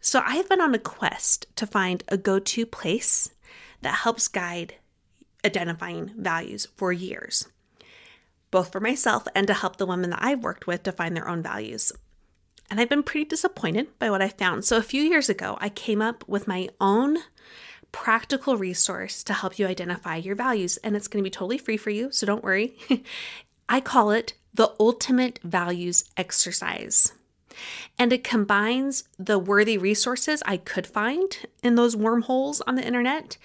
So 0.00 0.22
I 0.24 0.36
have 0.36 0.48
been 0.48 0.60
on 0.60 0.74
a 0.74 0.78
quest 0.78 1.46
to 1.56 1.66
find 1.66 2.02
a 2.08 2.16
go 2.16 2.38
to 2.38 2.66
place 2.66 3.30
that 3.82 3.96
helps 3.96 4.28
guide 4.28 4.74
identifying 5.44 6.12
values 6.16 6.66
for 6.76 6.92
years, 6.92 7.48
both 8.50 8.72
for 8.72 8.80
myself 8.80 9.26
and 9.34 9.46
to 9.46 9.54
help 9.54 9.76
the 9.76 9.86
women 9.86 10.10
that 10.10 10.22
I've 10.22 10.42
worked 10.42 10.66
with 10.66 10.82
to 10.84 10.92
find 10.92 11.16
their 11.16 11.28
own 11.28 11.42
values. 11.42 11.92
And 12.70 12.80
I've 12.80 12.88
been 12.88 13.02
pretty 13.02 13.24
disappointed 13.24 13.98
by 13.98 14.10
what 14.10 14.22
I 14.22 14.28
found. 14.28 14.64
So 14.64 14.76
a 14.76 14.82
few 14.82 15.02
years 15.02 15.28
ago, 15.28 15.58
I 15.60 15.68
came 15.68 16.00
up 16.00 16.26
with 16.28 16.46
my 16.46 16.68
own 16.80 17.18
practical 17.90 18.56
resource 18.56 19.24
to 19.24 19.32
help 19.32 19.58
you 19.58 19.66
identify 19.66 20.16
your 20.16 20.36
values. 20.36 20.76
And 20.78 20.94
it's 20.94 21.08
going 21.08 21.22
to 21.22 21.26
be 21.26 21.32
totally 21.32 21.58
free 21.58 21.76
for 21.76 21.90
you. 21.90 22.12
So 22.12 22.26
don't 22.26 22.44
worry. 22.44 22.76
I 23.68 23.80
call 23.80 24.12
it 24.12 24.34
the 24.54 24.72
Ultimate 24.78 25.40
Values 25.42 26.04
Exercise. 26.16 27.12
And 27.98 28.12
it 28.12 28.24
combines 28.24 29.04
the 29.18 29.38
worthy 29.38 29.76
resources 29.76 30.42
I 30.46 30.56
could 30.56 30.86
find 30.86 31.36
in 31.62 31.74
those 31.74 31.96
wormholes 31.96 32.60
on 32.62 32.76
the 32.76 32.86
internet 32.86 33.36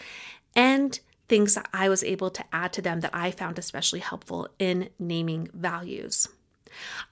and 0.55 0.99
things 1.27 1.55
that 1.55 1.67
I 1.73 1.89
was 1.89 2.03
able 2.03 2.29
to 2.29 2.45
add 2.53 2.71
to 2.73 2.81
them 2.81 3.01
that 3.01 3.15
I 3.15 3.31
found 3.31 3.57
especially 3.57 3.99
helpful 3.99 4.47
in 4.59 4.89
naming 4.99 5.49
values. 5.53 6.27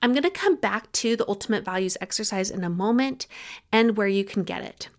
I'm 0.02 0.12
going 0.12 0.24
to 0.24 0.30
come 0.30 0.56
back 0.56 0.92
to 0.94 1.16
the 1.16 1.28
ultimate 1.28 1.66
values 1.66 1.98
exercise 2.02 2.50
in 2.50 2.64
a 2.64 2.70
moment 2.70 3.28
and 3.72 3.98
where 3.98 4.08
you 4.08 4.24
can 4.24 4.44
get 4.44 4.64
it. 4.64 4.90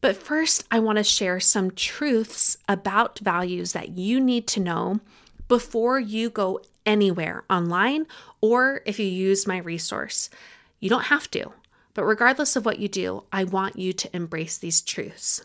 But 0.00 0.16
first, 0.16 0.64
I 0.70 0.80
want 0.80 0.98
to 0.98 1.04
share 1.04 1.38
some 1.38 1.70
truths 1.70 2.58
about 2.68 3.20
values 3.20 3.72
that 3.72 3.90
you 3.90 4.20
need 4.20 4.46
to 4.48 4.60
know 4.60 5.00
before 5.46 6.00
you 6.00 6.28
go 6.28 6.60
anywhere 6.84 7.44
online 7.48 8.06
or 8.40 8.82
if 8.84 8.98
you 8.98 9.06
use 9.06 9.46
my 9.46 9.58
resource. 9.58 10.28
You 10.80 10.88
don't 10.88 11.04
have 11.04 11.30
to, 11.30 11.52
but 11.94 12.04
regardless 12.04 12.56
of 12.56 12.64
what 12.64 12.80
you 12.80 12.88
do, 12.88 13.24
I 13.32 13.44
want 13.44 13.78
you 13.78 13.92
to 13.92 14.16
embrace 14.16 14.58
these 14.58 14.80
truths. 14.80 15.44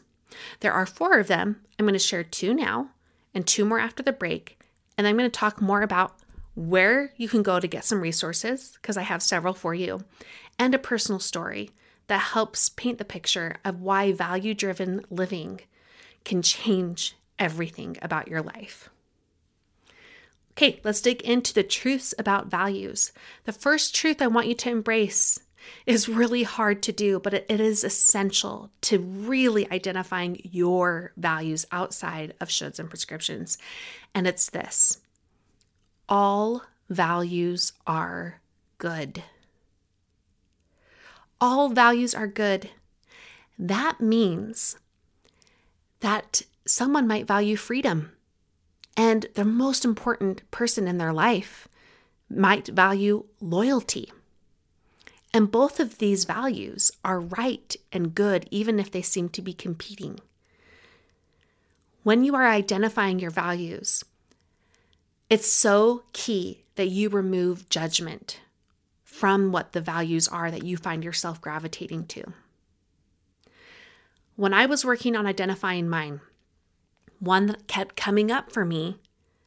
There 0.61 0.73
are 0.73 0.85
four 0.85 1.19
of 1.19 1.27
them. 1.27 1.61
I'm 1.77 1.85
going 1.85 1.93
to 1.93 1.99
share 1.99 2.23
two 2.23 2.53
now 2.53 2.89
and 3.33 3.45
two 3.45 3.65
more 3.65 3.79
after 3.79 4.01
the 4.01 4.11
break. 4.11 4.59
And 4.97 5.05
I'm 5.05 5.17
going 5.17 5.29
to 5.29 5.39
talk 5.39 5.61
more 5.61 5.83
about 5.83 6.16
where 6.57 7.13
you 7.17 7.29
can 7.29 7.43
go 7.43 7.59
to 7.59 7.67
get 7.67 7.85
some 7.85 8.01
resources, 8.01 8.79
because 8.81 8.97
I 8.97 9.03
have 9.03 9.21
several 9.21 9.53
for 9.53 9.75
you, 9.75 10.03
and 10.57 10.73
a 10.73 10.79
personal 10.79 11.19
story 11.19 11.69
that 12.07 12.17
helps 12.33 12.69
paint 12.69 12.97
the 12.97 13.05
picture 13.05 13.57
of 13.63 13.79
why 13.79 14.11
value 14.11 14.55
driven 14.55 15.05
living 15.11 15.61
can 16.25 16.41
change 16.41 17.15
everything 17.37 17.95
about 18.01 18.27
your 18.27 18.41
life. 18.41 18.89
Okay, 20.53 20.81
let's 20.83 20.99
dig 20.99 21.21
into 21.21 21.53
the 21.53 21.61
truths 21.61 22.15
about 22.17 22.47
values. 22.47 23.11
The 23.43 23.53
first 23.53 23.93
truth 23.93 24.19
I 24.19 24.25
want 24.25 24.47
you 24.47 24.55
to 24.55 24.71
embrace 24.71 25.39
is 25.85 26.09
really 26.09 26.41
hard 26.41 26.81
to 26.81 26.91
do, 26.91 27.19
but 27.19 27.35
it 27.35 27.51
is 27.51 27.83
essential 27.83 28.71
to 28.81 28.97
really 28.97 29.69
identifying 29.71 30.41
your 30.43 31.11
values 31.17 31.67
outside 31.71 32.33
of 32.41 32.49
shoulds 32.49 32.79
and 32.79 32.89
prescriptions. 32.89 33.59
And 34.15 34.25
it's 34.25 34.49
this 34.49 35.01
all 36.09 36.63
values 36.89 37.73
are 37.85 38.41
good. 38.77 39.23
All 41.39 41.69
values 41.69 42.15
are 42.15 42.27
good. 42.27 42.69
That 43.59 43.99
means 43.99 44.77
that 45.99 46.43
someone 46.65 47.07
might 47.07 47.27
value 47.27 47.55
freedom, 47.55 48.11
and 48.95 49.27
the 49.35 49.45
most 49.45 49.85
important 49.85 50.49
person 50.51 50.87
in 50.87 50.97
their 50.97 51.13
life 51.13 51.67
might 52.29 52.67
value 52.67 53.25
loyalty. 53.39 54.11
And 55.33 55.51
both 55.51 55.79
of 55.79 55.97
these 55.97 56.25
values 56.25 56.91
are 57.03 57.19
right 57.19 57.75
and 57.91 58.15
good, 58.15 58.47
even 58.49 58.79
if 58.79 58.89
they 58.89 59.01
seem 59.01 59.29
to 59.29 59.41
be 59.41 59.53
competing. 59.53 60.19
When 62.03 62.23
you 62.23 62.35
are 62.35 62.47
identifying 62.47 63.19
your 63.19 63.31
values, 63.31 64.03
It's 65.29 65.51
so 65.51 66.03
key 66.13 66.63
that 66.75 66.87
you 66.87 67.09
remove 67.09 67.67
judgment 67.69 68.39
from 69.03 69.51
what 69.51 69.73
the 69.73 69.81
values 69.81 70.27
are 70.27 70.49
that 70.49 70.63
you 70.63 70.77
find 70.77 71.03
yourself 71.03 71.41
gravitating 71.41 72.05
to. 72.05 72.23
When 74.37 74.53
I 74.53 74.65
was 74.67 74.85
working 74.85 75.15
on 75.15 75.25
identifying 75.25 75.89
mine, 75.89 76.21
one 77.19 77.47
that 77.47 77.67
kept 77.67 77.95
coming 77.95 78.31
up 78.31 78.51
for 78.51 78.63
me 78.63 78.99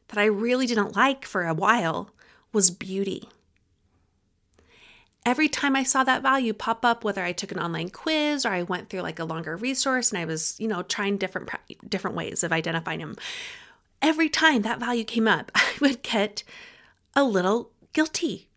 that 0.09 0.19
I 0.19 0.25
really 0.25 0.67
didn't 0.67 0.95
like 0.95 1.25
for 1.25 1.47
a 1.47 1.53
while 1.53 2.11
was 2.51 2.69
beauty. 2.69 3.29
Every 5.25 5.47
time 5.47 5.75
I 5.75 5.83
saw 5.83 6.03
that 6.03 6.21
value 6.21 6.53
pop 6.53 6.83
up, 6.83 7.03
whether 7.03 7.23
I 7.23 7.31
took 7.31 7.51
an 7.51 7.59
online 7.59 7.89
quiz 7.89 8.45
or 8.45 8.49
I 8.49 8.63
went 8.63 8.89
through 8.89 9.01
like 9.01 9.19
a 9.19 9.25
longer 9.25 9.55
resource 9.55 10.11
and 10.11 10.19
I 10.19 10.25
was, 10.25 10.59
you 10.59 10.67
know, 10.67 10.83
trying 10.83 11.17
different 11.17 11.49
different 11.87 12.17
ways 12.17 12.43
of 12.43 12.51
identifying 12.51 12.99
them, 12.99 13.15
every 14.01 14.29
time 14.29 14.61
that 14.61 14.79
value 14.79 15.03
came 15.03 15.27
up, 15.27 15.51
I 15.55 15.73
would 15.79 16.01
get 16.01 16.43
a 17.15 17.23
little 17.23 17.71
guilty. 17.93 18.49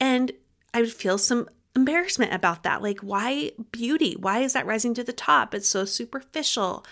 And 0.00 0.32
I 0.72 0.80
would 0.80 0.92
feel 0.92 1.18
some 1.18 1.48
embarrassment 1.76 2.32
about 2.32 2.62
that. 2.62 2.82
Like, 2.82 3.00
why 3.00 3.52
beauty? 3.72 4.16
Why 4.18 4.40
is 4.40 4.52
that 4.52 4.66
rising 4.66 4.94
to 4.94 5.04
the 5.04 5.12
top? 5.12 5.54
It's 5.54 5.68
so 5.68 5.84
superficial. 5.84 6.84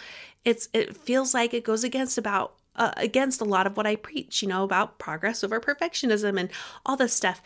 It's 0.45 0.69
it 0.73 0.97
feels 0.97 1.35
like 1.35 1.55
it 1.55 1.65
goes 1.65 1.85
against 1.85 2.19
about 2.19 2.55
uh, 2.75 2.93
against 2.97 3.41
a 3.41 3.45
lot 3.45 3.67
of 3.67 3.77
what 3.77 3.87
I 3.87 3.97
preach, 3.97 4.43
you 4.43 4.49
know, 4.49 4.65
about 4.65 4.99
progress 4.99 5.45
over 5.45 5.61
perfectionism 5.61 6.39
and 6.39 6.51
all 6.87 6.97
this 6.97 7.15
stuff. 7.15 7.43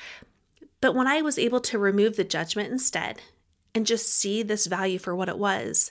But 0.81 0.95
when 0.95 1.07
I 1.07 1.21
was 1.23 1.39
able 1.39 1.61
to 1.61 1.79
remove 1.79 2.17
the 2.17 2.25
judgment 2.25 2.71
instead 2.71 3.21
and 3.75 3.87
just 3.87 4.09
see 4.09 4.43
this 4.43 4.67
value 4.67 4.99
for 4.99 5.17
what 5.17 5.29
it 5.29 5.39
was, 5.39 5.91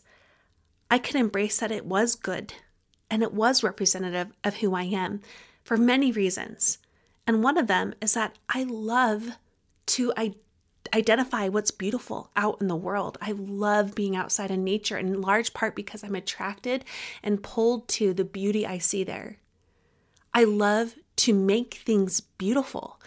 I 0.90 1.00
could 1.00 1.16
embrace 1.16 1.60
that 1.60 1.72
it 1.72 1.86
was 1.86 2.16
good 2.16 2.54
and 3.10 3.24
it 3.24 3.34
was 3.34 3.64
representative 3.64 4.34
of 4.44 4.56
who 4.56 4.74
I 4.74 4.84
am 4.84 5.22
for 5.64 5.78
many 5.78 6.12
reasons. 6.12 6.78
And 7.28 7.44
one 7.44 7.58
of 7.58 7.68
them 7.68 7.94
is 8.02 8.14
that 8.14 8.38
I 8.50 8.64
love 8.64 9.38
to 9.88 10.14
I- 10.16 10.36
identify 10.94 11.48
what's 11.48 11.72
beautiful 11.72 12.30
out 12.36 12.62
in 12.62 12.68
the 12.68 12.76
world. 12.76 13.18
I 13.22 13.32
love 13.32 13.96
being 13.96 14.16
outside 14.16 14.52
in 14.52 14.64
nature, 14.64 14.98
in 14.98 15.22
large 15.22 15.54
part 15.54 15.76
because 15.76 16.04
I'm 16.04 16.16
attracted 16.16 16.86
and 17.24 17.44
pulled 17.44 17.88
to 17.90 18.14
the 18.14 18.26
beauty 18.26 18.66
I 18.66 18.78
see 18.78 19.04
there. 19.04 19.38
I 20.34 20.44
love 20.44 20.96
to 21.18 21.34
make 21.34 21.76
things 21.76 22.20
beautiful. 22.20 23.00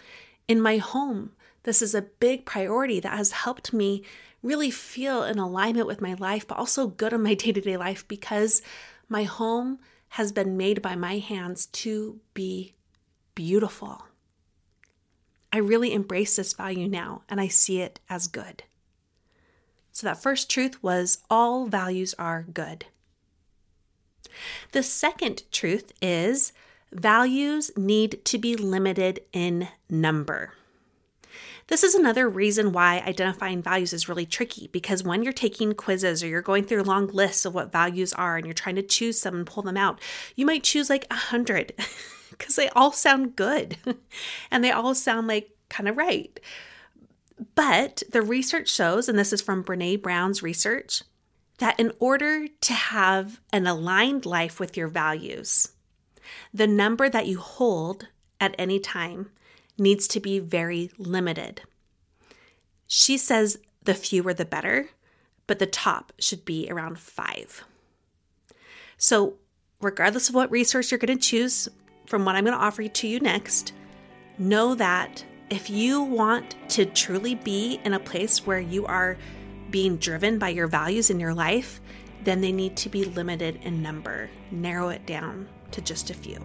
In 0.49 0.61
my 0.61 0.79
home, 0.79 1.33
this 1.65 1.83
is 1.83 1.95
a 1.95 2.03
big 2.03 2.45
priority 2.45 3.01
that 3.01 3.17
has 3.17 3.33
helped 3.33 3.73
me 3.73 4.03
really 4.43 4.71
feel 4.71 5.25
in 5.25 5.39
alignment 5.39 5.87
with 5.87 6.01
my 6.01 6.15
life, 6.15 6.47
but 6.47 6.59
also 6.59 6.87
good 6.87 7.13
in 7.13 7.23
my 7.23 7.35
day 7.35 7.53
to 7.53 7.61
day 7.61 7.77
life 7.77 8.07
because 8.09 8.63
my 9.09 9.25
home 9.25 9.79
has 10.11 10.33
been 10.33 10.57
made 10.57 10.83
by 10.83 10.95
my 10.95 11.19
hands 11.19 11.67
to 11.67 12.21
be 12.35 12.75
beautiful. 13.35 14.05
I 15.53 15.59
really 15.59 15.93
embrace 15.93 16.37
this 16.37 16.53
value 16.53 16.89
now 16.89 17.23
and 17.29 17.41
I 17.41 17.49
see 17.49 17.81
it 17.81 18.01
as 18.09 18.27
good. 18.27 18.65
So, 19.93 20.07
that 20.07 20.23
first 20.23 20.51
truth 20.51 20.83
was 20.83 21.19
all 21.29 21.67
values 21.67 22.15
are 22.19 22.47
good. 22.53 22.87
The 24.73 24.83
second 24.83 25.43
truth 25.51 25.93
is 26.01 26.53
values 26.93 27.71
need 27.77 28.25
to 28.27 28.39
be 28.39 28.55
limited 28.55 29.21
in 29.33 29.69
number. 29.91 30.53
This 31.69 31.85
is 31.85 31.95
another 31.95 32.29
reason 32.31 32.73
why 32.73 33.03
identifying 33.07 33.63
values 33.63 33.93
is 33.93 34.09
really 34.09 34.25
tricky 34.25 34.69
because 34.69 35.03
when 35.03 35.23
you're 35.23 35.35
taking 35.35 35.75
quizzes 35.75 36.23
or 36.23 36.27
you're 36.27 36.41
going 36.41 36.65
through 36.65 36.83
long 36.83 37.09
lists 37.09 37.45
of 37.45 37.55
what 37.55 37.71
values 37.71 38.15
are 38.15 38.37
and 38.37 38.47
you're 38.47 38.55
trying 38.55 38.77
to 38.77 38.83
choose 38.83 39.21
some 39.21 39.35
and 39.35 39.47
pull 39.47 39.63
them 39.63 39.77
out, 39.77 40.01
you 40.35 40.47
might 40.47 40.65
choose 40.65 40.89
like 40.89 41.07
a 41.11 41.15
hundred 41.15 41.75
because 42.31 42.57
they 42.57 42.71
all 42.71 42.91
sound 42.91 43.37
good 43.37 43.77
and 44.51 44.65
they 44.65 44.71
all 44.71 44.95
sound 44.95 45.27
like 45.27 45.51
kind 45.69 45.89
of 45.89 45.99
right. 45.99 46.41
But 47.55 48.03
the 48.11 48.23
research 48.23 48.71
shows, 48.71 49.07
and 49.07 49.19
this 49.19 49.33
is 49.33 49.43
from 49.43 49.63
Brene 49.63 50.01
Brown's 50.01 50.43
research, 50.43 51.03
that 51.59 51.79
in 51.79 51.93
order 51.99 52.49
to 52.49 52.73
have 52.73 53.41
an 53.53 53.67
aligned 53.67 54.25
life 54.25 54.59
with 54.59 54.77
your 54.77 54.89
values, 54.89 55.69
the 56.53 56.67
number 56.67 57.11
that 57.11 57.27
you 57.27 57.39
hold 57.39 58.09
at 58.41 58.55
any 58.59 58.81
time 58.81 59.31
needs 59.79 60.09
to 60.09 60.21
be 60.21 60.39
very 60.39 60.91
limited. 60.99 61.63
She 62.87 63.17
says 63.19 63.59
the 63.85 63.95
fewer 63.95 64.35
the 64.35 64.45
better, 64.45 64.91
but 65.47 65.59
the 65.59 65.67
top 65.67 66.13
should 66.19 66.45
be 66.45 66.69
around 66.71 66.99
five. 66.99 67.65
So, 68.97 69.35
regardless 69.81 70.29
of 70.29 70.35
what 70.35 70.51
resource 70.51 70.91
you're 70.91 70.99
going 70.99 71.17
to 71.17 71.23
choose 71.23 71.69
from 72.07 72.25
what 72.25 72.35
I'm 72.35 72.45
going 72.45 72.57
to 72.57 72.65
offer 72.65 72.87
to 72.87 73.09
you 73.09 73.21
next, 73.21 73.73
know 74.39 74.75
that 74.75 75.25
if 75.51 75.71
you 75.71 76.03
want 76.03 76.57
to 76.71 76.85
truly 76.85 77.35
be 77.35 77.81
in 77.85 77.95
a 77.95 78.01
place 78.01 78.47
where 78.47 78.61
you 78.61 78.87
are 78.87 79.17
being 79.71 79.97
driven 79.97 80.39
by 80.39 80.49
your 80.49 80.67
values 80.67 81.11
in 81.11 81.21
your 81.21 81.35
life, 81.35 81.81
then 82.25 82.41
they 82.41 82.53
need 82.53 82.77
to 82.77 82.89
be 82.89 83.05
limited 83.05 83.61
in 83.63 83.83
number. 83.83 84.29
Narrow 84.51 84.89
it 84.89 85.07
down 85.07 85.49
to 85.71 85.81
just 85.81 86.11
a 86.11 86.15
few. 86.15 86.39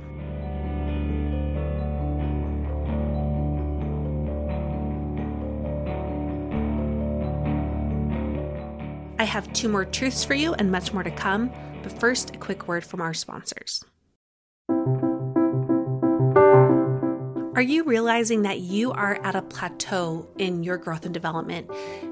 Have 9.33 9.51
two 9.51 9.67
more 9.67 9.83
truths 9.83 10.23
for 10.23 10.35
you 10.35 10.53
and 10.53 10.71
much 10.71 10.93
more 10.93 11.01
to 11.01 11.09
come, 11.09 11.51
but 11.81 11.99
first, 11.99 12.35
a 12.35 12.37
quick 12.37 12.67
word 12.67 12.85
from 12.85 13.01
our 13.01 13.15
sponsors. 13.15 13.83
Are 17.55 17.61
you 17.61 17.83
realizing 17.83 18.43
that 18.43 18.59
you 18.59 18.91
are 18.91 19.15
at 19.23 19.35
a 19.35 19.41
plateau 19.41 20.29
in 20.37 20.63
your 20.63 20.77
growth 20.77 21.05
and 21.05 21.13
development 21.15 21.67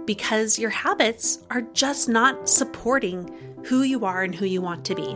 because 0.08 0.58
your 0.58 0.72
habits 0.72 1.38
are 1.52 1.62
just 1.74 2.10
not 2.10 2.50
supporting 2.50 3.30
who 3.66 3.84
you 3.84 4.04
are 4.04 4.24
and 4.24 4.34
who 4.34 4.48
you 4.48 4.62
want 4.62 4.84
to 4.86 4.96
be? 4.96 5.16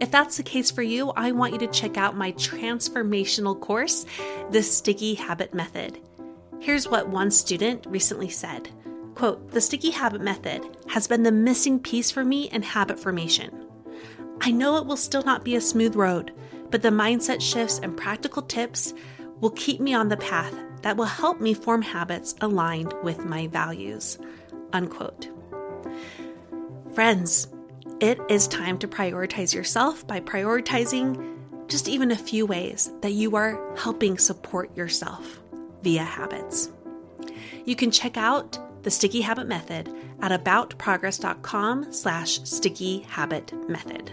If 0.00 0.10
that's 0.10 0.36
the 0.36 0.42
case 0.42 0.70
for 0.70 0.82
you, 0.82 1.12
I 1.16 1.32
want 1.32 1.54
you 1.54 1.58
to 1.60 1.66
check 1.68 1.96
out 1.96 2.14
my 2.14 2.32
transformational 2.32 3.58
course, 3.58 4.04
The 4.50 4.62
Sticky 4.62 5.14
Habit 5.14 5.54
Method. 5.54 5.98
Here's 6.60 6.86
what 6.86 7.08
one 7.08 7.30
student 7.30 7.86
recently 7.86 8.28
said 8.28 8.68
Quote, 9.16 9.50
the 9.50 9.62
sticky 9.62 9.90
habit 9.90 10.20
method 10.20 10.62
has 10.88 11.08
been 11.08 11.22
the 11.22 11.32
missing 11.32 11.80
piece 11.80 12.10
for 12.10 12.22
me 12.22 12.50
in 12.50 12.62
habit 12.62 13.00
formation. 13.00 13.64
I 14.42 14.50
know 14.50 14.76
it 14.76 14.84
will 14.84 14.98
still 14.98 15.22
not 15.22 15.42
be 15.42 15.56
a 15.56 15.60
smooth 15.60 15.96
road, 15.96 16.32
but 16.70 16.82
the 16.82 16.90
mindset 16.90 17.40
shifts 17.40 17.80
and 17.82 17.96
practical 17.96 18.42
tips 18.42 18.92
will 19.40 19.52
keep 19.52 19.80
me 19.80 19.94
on 19.94 20.10
the 20.10 20.18
path 20.18 20.54
that 20.82 20.98
will 20.98 21.06
help 21.06 21.40
me 21.40 21.54
form 21.54 21.80
habits 21.80 22.34
aligned 22.42 22.92
with 23.02 23.24
my 23.24 23.46
values. 23.46 24.18
Unquote. 24.74 25.30
Friends, 26.92 27.48
it 28.00 28.20
is 28.28 28.46
time 28.46 28.76
to 28.78 28.86
prioritize 28.86 29.54
yourself 29.54 30.06
by 30.06 30.20
prioritizing 30.20 31.38
just 31.68 31.88
even 31.88 32.10
a 32.10 32.16
few 32.16 32.44
ways 32.44 32.92
that 33.00 33.12
you 33.12 33.34
are 33.34 33.74
helping 33.78 34.18
support 34.18 34.76
yourself 34.76 35.40
via 35.82 36.04
habits. 36.04 36.70
You 37.64 37.74
can 37.74 37.90
check 37.90 38.18
out 38.18 38.58
the 38.86 38.90
Sticky 38.92 39.20
Habit 39.20 39.48
Method 39.48 39.92
at 40.22 40.30
aboutprogress.com 40.30 41.92
slash 41.92 42.40
sticky 42.44 43.00
habit 43.00 43.52
method. 43.68 44.12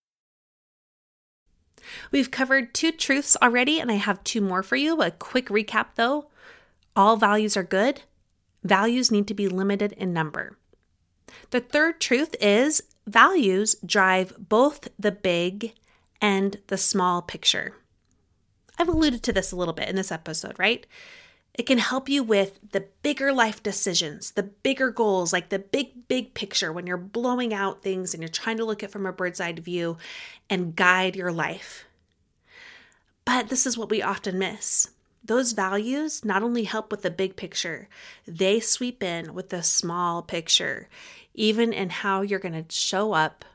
We've 2.11 2.31
covered 2.31 2.73
two 2.73 2.91
truths 2.91 3.37
already, 3.41 3.79
and 3.79 3.91
I 3.91 3.95
have 3.95 4.23
two 4.23 4.41
more 4.41 4.63
for 4.63 4.75
you. 4.75 5.01
A 5.01 5.11
quick 5.11 5.47
recap 5.47 5.87
though 5.95 6.27
all 6.95 7.15
values 7.15 7.55
are 7.55 7.63
good, 7.63 8.01
values 8.63 9.11
need 9.11 9.27
to 9.27 9.33
be 9.33 9.47
limited 9.47 9.93
in 9.93 10.13
number. 10.13 10.57
The 11.51 11.61
third 11.61 12.01
truth 12.01 12.35
is 12.41 12.83
values 13.07 13.75
drive 13.85 14.33
both 14.37 14.89
the 14.99 15.11
big 15.11 15.73
and 16.21 16.57
the 16.67 16.77
small 16.77 17.21
picture. 17.21 17.75
I've 18.77 18.89
alluded 18.89 19.23
to 19.23 19.33
this 19.33 19.51
a 19.51 19.55
little 19.55 19.73
bit 19.73 19.89
in 19.89 19.95
this 19.95 20.11
episode, 20.11 20.57
right? 20.57 20.85
It 21.53 21.63
can 21.63 21.79
help 21.79 22.07
you 22.07 22.23
with 22.23 22.59
the 22.71 22.85
bigger 23.03 23.33
life 23.33 23.61
decisions, 23.61 24.31
the 24.31 24.43
bigger 24.43 24.89
goals, 24.89 25.33
like 25.33 25.49
the 25.49 25.59
big, 25.59 26.07
big 26.07 26.33
picture 26.33 26.71
when 26.71 26.87
you're 26.87 26.97
blowing 26.97 27.53
out 27.53 27.81
things 27.81 28.13
and 28.13 28.23
you're 28.23 28.29
trying 28.29 28.57
to 28.57 28.65
look 28.65 28.83
at 28.83 28.91
from 28.91 29.05
a 29.05 29.11
bird's 29.11 29.41
eye 29.41 29.51
view 29.51 29.97
and 30.49 30.75
guide 30.75 31.15
your 31.15 31.31
life. 31.31 31.85
But 33.25 33.49
this 33.49 33.65
is 33.65 33.77
what 33.77 33.89
we 33.89 34.01
often 34.01 34.39
miss. 34.39 34.89
Those 35.23 35.51
values 35.51 36.25
not 36.25 36.41
only 36.41 36.63
help 36.63 36.89
with 36.89 37.03
the 37.03 37.11
big 37.11 37.35
picture, 37.35 37.87
they 38.25 38.59
sweep 38.59 39.03
in 39.03 39.33
with 39.33 39.49
the 39.49 39.61
small 39.61 40.21
picture, 40.21 40.87
even 41.33 41.73
in 41.73 41.89
how 41.89 42.21
you're 42.21 42.39
going 42.39 42.63
to 42.63 42.73
show 42.73 43.13
up 43.13 43.45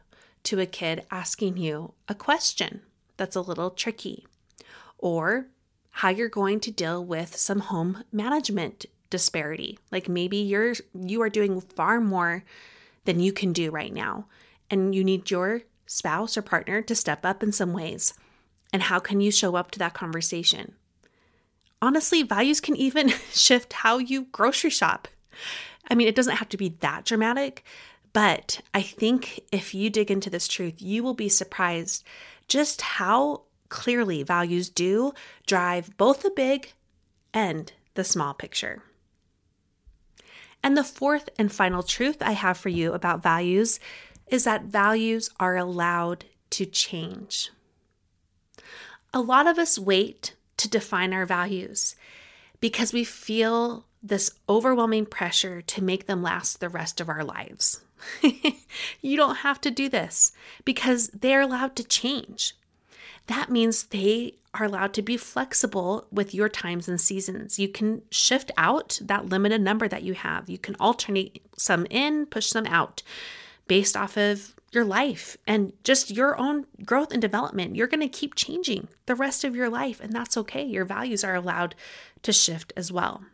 to 0.44 0.60
a 0.60 0.66
kid 0.66 1.04
asking 1.10 1.56
you 1.56 1.94
a 2.08 2.14
question 2.14 2.82
that's 3.16 3.34
a 3.34 3.40
little 3.40 3.70
tricky, 3.70 4.26
or 4.98 5.46
how 5.96 6.10
you're 6.10 6.28
going 6.28 6.60
to 6.60 6.70
deal 6.70 7.02
with 7.02 7.34
some 7.36 7.60
home 7.60 8.04
management 8.12 8.84
disparity. 9.08 9.78
Like 9.90 10.10
maybe 10.10 10.36
you're 10.36 10.74
you 10.94 11.22
are 11.22 11.30
doing 11.30 11.62
far 11.62 12.02
more 12.02 12.44
than 13.06 13.18
you 13.18 13.32
can 13.32 13.54
do 13.54 13.70
right 13.70 13.92
now 13.92 14.26
and 14.70 14.94
you 14.94 15.02
need 15.02 15.30
your 15.30 15.62
spouse 15.86 16.36
or 16.36 16.42
partner 16.42 16.82
to 16.82 16.94
step 16.94 17.24
up 17.24 17.42
in 17.42 17.50
some 17.50 17.72
ways. 17.72 18.12
And 18.74 18.82
how 18.82 18.98
can 18.98 19.22
you 19.22 19.30
show 19.30 19.56
up 19.56 19.70
to 19.70 19.78
that 19.78 19.94
conversation? 19.94 20.74
Honestly, 21.80 22.22
values 22.22 22.60
can 22.60 22.76
even 22.76 23.08
shift 23.32 23.72
how 23.72 23.96
you 23.96 24.26
grocery 24.32 24.70
shop. 24.70 25.08
I 25.88 25.94
mean, 25.94 26.08
it 26.08 26.14
doesn't 26.14 26.36
have 26.36 26.50
to 26.50 26.58
be 26.58 26.76
that 26.80 27.06
dramatic, 27.06 27.64
but 28.12 28.60
I 28.74 28.82
think 28.82 29.40
if 29.50 29.72
you 29.72 29.88
dig 29.88 30.10
into 30.10 30.28
this 30.28 30.46
truth, 30.46 30.82
you 30.82 31.02
will 31.02 31.14
be 31.14 31.30
surprised 31.30 32.04
just 32.48 32.82
how 32.82 33.44
clearly 33.68 34.22
values 34.22 34.68
do 34.68 35.12
drive 35.46 35.96
both 35.96 36.22
the 36.22 36.30
big 36.30 36.72
and 37.32 37.72
the 37.94 38.04
small 38.04 38.34
picture. 38.34 38.82
And 40.62 40.76
the 40.76 40.84
fourth 40.84 41.28
and 41.38 41.52
final 41.52 41.82
truth 41.82 42.16
I 42.20 42.32
have 42.32 42.58
for 42.58 42.68
you 42.68 42.92
about 42.92 43.22
values 43.22 43.78
is 44.26 44.44
that 44.44 44.64
values 44.64 45.30
are 45.38 45.56
allowed 45.56 46.24
to 46.50 46.66
change. 46.66 47.50
A 49.14 49.20
lot 49.20 49.46
of 49.46 49.58
us 49.58 49.78
wait 49.78 50.34
to 50.56 50.68
define 50.68 51.12
our 51.12 51.26
values 51.26 51.94
because 52.60 52.92
we 52.92 53.04
feel 53.04 53.86
this 54.02 54.30
overwhelming 54.48 55.06
pressure 55.06 55.60
to 55.62 55.82
make 55.82 56.06
them 56.06 56.22
last 56.22 56.60
the 56.60 56.68
rest 56.68 57.00
of 57.00 57.08
our 57.08 57.24
lives. 57.24 57.80
you 59.00 59.16
don't 59.16 59.36
have 59.36 59.60
to 59.62 59.70
do 59.70 59.88
this 59.88 60.32
because 60.64 61.08
they're 61.08 61.40
allowed 61.40 61.76
to 61.76 61.84
change 61.84 62.54
that 63.26 63.50
means 63.50 63.84
they 63.84 64.34
are 64.54 64.64
allowed 64.64 64.94
to 64.94 65.02
be 65.02 65.16
flexible 65.16 66.06
with 66.10 66.34
your 66.34 66.48
times 66.48 66.88
and 66.88 67.00
seasons. 67.00 67.58
You 67.58 67.68
can 67.68 68.02
shift 68.10 68.50
out 68.56 68.98
that 69.02 69.26
limited 69.26 69.60
number 69.60 69.88
that 69.88 70.02
you 70.02 70.14
have. 70.14 70.48
You 70.48 70.58
can 70.58 70.76
alternate 70.80 71.44
some 71.56 71.86
in, 71.90 72.26
push 72.26 72.46
some 72.46 72.66
out 72.66 73.02
based 73.68 73.96
off 73.96 74.16
of 74.16 74.54
your 74.72 74.84
life 74.84 75.36
and 75.46 75.72
just 75.84 76.10
your 76.10 76.38
own 76.38 76.66
growth 76.84 77.12
and 77.12 77.20
development. 77.20 77.76
You're 77.76 77.86
going 77.86 78.00
to 78.00 78.08
keep 78.08 78.34
changing 78.34 78.88
the 79.06 79.14
rest 79.14 79.44
of 79.44 79.56
your 79.56 79.68
life, 79.68 80.00
and 80.00 80.12
that's 80.12 80.36
okay. 80.36 80.64
Your 80.64 80.84
values 80.84 81.24
are 81.24 81.34
allowed 81.34 81.74
to 82.22 82.32
shift 82.32 82.72
as 82.76 82.90
well. 82.90 83.24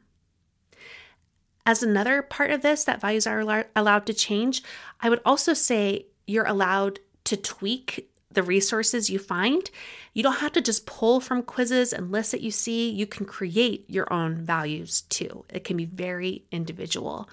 As 1.64 1.82
another 1.82 2.22
part 2.22 2.50
of 2.50 2.62
this, 2.62 2.84
that 2.84 3.00
values 3.00 3.26
are 3.26 3.66
allowed 3.76 4.06
to 4.06 4.14
change, 4.14 4.62
I 5.00 5.08
would 5.08 5.20
also 5.24 5.54
say 5.54 6.06
you're 6.26 6.46
allowed 6.46 6.98
to 7.24 7.36
tweak 7.36 8.10
the 8.34 8.42
resources 8.42 9.10
you 9.10 9.18
find. 9.18 9.70
You 10.12 10.22
don't 10.22 10.40
have 10.40 10.52
to 10.52 10.60
just 10.60 10.86
pull 10.86 11.20
from 11.20 11.42
quizzes 11.42 11.92
and 11.92 12.10
lists 12.10 12.32
that 12.32 12.40
you 12.40 12.50
see. 12.50 12.90
You 12.90 13.06
can 13.06 13.26
create 13.26 13.88
your 13.88 14.12
own 14.12 14.36
values 14.36 15.02
too. 15.02 15.44
It 15.48 15.64
can 15.64 15.76
be 15.76 15.84
very 15.84 16.44
individual 16.50 17.28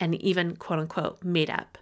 and 0.00 0.14
even 0.16 0.56
quote 0.56 0.78
unquote 0.78 1.22
made 1.22 1.50
up. 1.50 1.78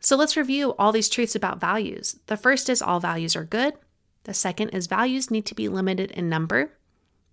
So 0.00 0.16
let's 0.16 0.36
review 0.36 0.74
all 0.78 0.92
these 0.92 1.10
truths 1.10 1.34
about 1.34 1.60
values. 1.60 2.18
The 2.26 2.36
first 2.36 2.70
is 2.70 2.80
all 2.80 3.00
values 3.00 3.36
are 3.36 3.44
good. 3.44 3.74
The 4.24 4.34
second 4.34 4.70
is 4.70 4.86
values 4.86 5.30
need 5.30 5.46
to 5.46 5.54
be 5.54 5.68
limited 5.68 6.10
in 6.10 6.28
number. 6.28 6.72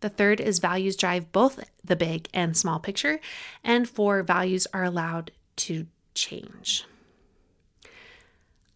The 0.02 0.10
third 0.10 0.40
is 0.40 0.60
values 0.60 0.96
drive 0.96 1.32
both 1.32 1.64
the 1.84 1.96
big 1.96 2.28
and 2.34 2.56
small 2.56 2.80
picture. 2.80 3.20
And 3.64 3.90
four, 3.90 4.22
values 4.22 4.68
are 4.74 4.84
allowed 4.84 5.32
to 5.58 5.88
change. 6.14 6.86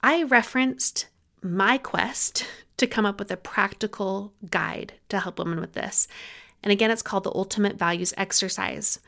I 0.04 0.24
referenced 0.24 1.08
my 1.42 1.78
quest 1.78 2.48
to 2.78 2.88
come 2.88 3.06
up 3.06 3.20
with 3.20 3.32
a 3.32 3.38
practical 3.38 4.34
guide 4.50 4.94
to 5.10 5.20
help 5.20 5.40
women 5.40 5.60
with 5.60 5.74
this. 5.74 6.08
And 6.64 6.72
again, 6.72 6.92
it's 6.92 7.02
called 7.02 7.24
the 7.24 7.34
Ultimate 7.34 7.78
Values 7.78 8.14
Exercise. 8.18 9.00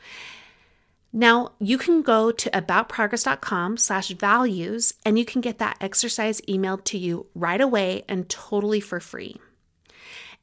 Now, 1.12 1.52
you 1.60 1.78
can 1.78 2.02
go 2.02 2.32
to 2.32 2.50
aboutprogress.com 2.50 3.76
slash 3.76 4.08
values 4.08 4.94
and 5.06 5.18
you 5.18 5.24
can 5.24 5.40
get 5.40 5.58
that 5.58 5.76
exercise 5.80 6.40
emailed 6.42 6.82
to 6.84 6.98
you 6.98 7.26
right 7.34 7.60
away 7.60 8.04
and 8.08 8.28
totally 8.28 8.80
for 8.80 8.98
free. 8.98 9.40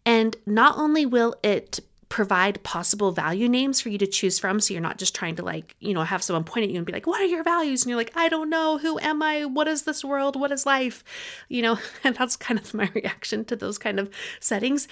And 0.06 0.38
not 0.46 0.78
only 0.78 1.06
will 1.06 1.36
it 1.44 1.82
provide 2.12 2.62
possible 2.62 3.14
value 3.14 3.48
names 3.48 3.80
for 3.80 3.88
you 3.88 3.98
to 3.98 4.06
choose 4.06 4.38
from. 4.38 4.60
So 4.60 4.74
you're 4.74 4.82
not 4.82 4.98
just 4.98 5.16
trying 5.16 5.38
to 5.38 5.44
like 5.44 5.78
you 5.80 5.94
know 5.94 6.04
have 6.04 6.22
someone 6.22 6.44
point 6.44 6.66
at 6.66 6.70
you 6.70 6.76
and 6.76 6.86
be 6.86 6.92
like 6.92 7.08
what 7.08 7.22
are 7.22 7.26
your 7.26 7.42
values? 7.42 7.82
And 7.82 7.90
you're 7.90 7.98
like 7.98 8.12
i 8.16 8.28
don't 8.28 8.50
know. 8.50 8.78
Who 8.78 9.00
am 9.00 9.24
i? 9.24 9.46
What 9.46 9.70
is 9.70 9.84
this 9.84 10.04
world? 10.04 10.40
What 10.40 10.52
is 10.52 10.66
life? 10.66 11.06
You 11.48 11.62
know 11.62 11.80
and 12.04 12.14
that's 12.16 12.36
kind 12.36 12.60
of 12.60 12.74
my 12.74 12.92
reaction 12.94 13.46
to 13.46 13.56
those 13.56 13.78
kind 13.78 13.98
of 13.98 14.10
settings. 14.42 14.90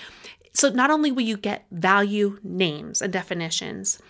So 0.54 0.70
not 0.70 0.90
only 0.90 1.12
will 1.12 1.24
you 1.24 1.38
get 1.38 1.66
value 1.70 2.40
names 2.42 3.02
and 3.02 3.14
definitions 3.14 4.02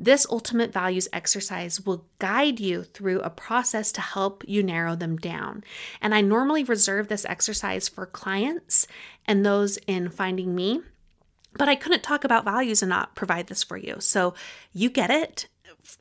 this 0.00 0.24
ultimate 0.30 0.72
values 0.72 1.08
exercise 1.12 1.80
will 1.80 2.06
guide 2.20 2.60
you 2.60 2.84
through 2.84 3.18
a 3.20 3.30
process 3.30 3.90
to 3.90 4.00
help 4.00 4.44
you 4.46 4.62
narrow 4.62 4.94
them 4.94 5.16
down. 5.16 5.64
And 6.00 6.14
I 6.14 6.20
normally 6.20 6.62
reserve 6.62 7.08
this 7.08 7.24
exercise 7.24 7.88
for 7.88 8.06
clients 8.06 8.86
and 9.26 9.44
those 9.44 9.76
in 9.88 10.08
finding 10.08 10.54
me 10.54 10.82
but 11.54 11.68
I 11.68 11.74
couldn't 11.74 12.02
talk 12.02 12.24
about 12.24 12.44
values 12.44 12.82
and 12.82 12.90
not 12.90 13.14
provide 13.14 13.46
this 13.48 13.62
for 13.62 13.76
you. 13.76 13.96
So 14.00 14.34
you 14.72 14.90
get 14.90 15.10
it 15.10 15.48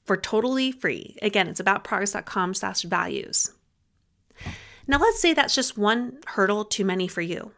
for 0.05 0.17
totally 0.17 0.71
free. 0.71 1.17
Again, 1.21 1.47
it's 1.47 1.59
about 1.59 1.83
progress.com 1.83 2.53
slash 2.53 2.81
values. 2.83 3.51
Now 4.87 4.99
let's 4.99 5.19
say 5.19 5.33
that's 5.33 5.55
just 5.55 5.77
one 5.77 6.19
hurdle 6.27 6.65
too 6.65 6.85
many 6.85 7.07
for 7.07 7.21
you. 7.21 7.51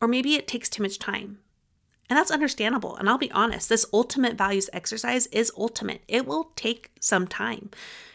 Or 0.00 0.08
maybe 0.08 0.34
it 0.34 0.48
takes 0.48 0.68
too 0.68 0.82
much 0.82 0.98
time. 0.98 1.38
And 2.08 2.16
that's 2.16 2.30
understandable. 2.30 2.96
And 2.96 3.08
I'll 3.08 3.18
be 3.18 3.30
honest, 3.32 3.68
this 3.68 3.86
ultimate 3.92 4.36
values 4.36 4.70
exercise 4.72 5.26
is 5.28 5.52
ultimate. 5.56 6.02
It 6.06 6.26
will 6.26 6.52
take 6.54 6.92
some 7.00 7.26
time, 7.26 7.70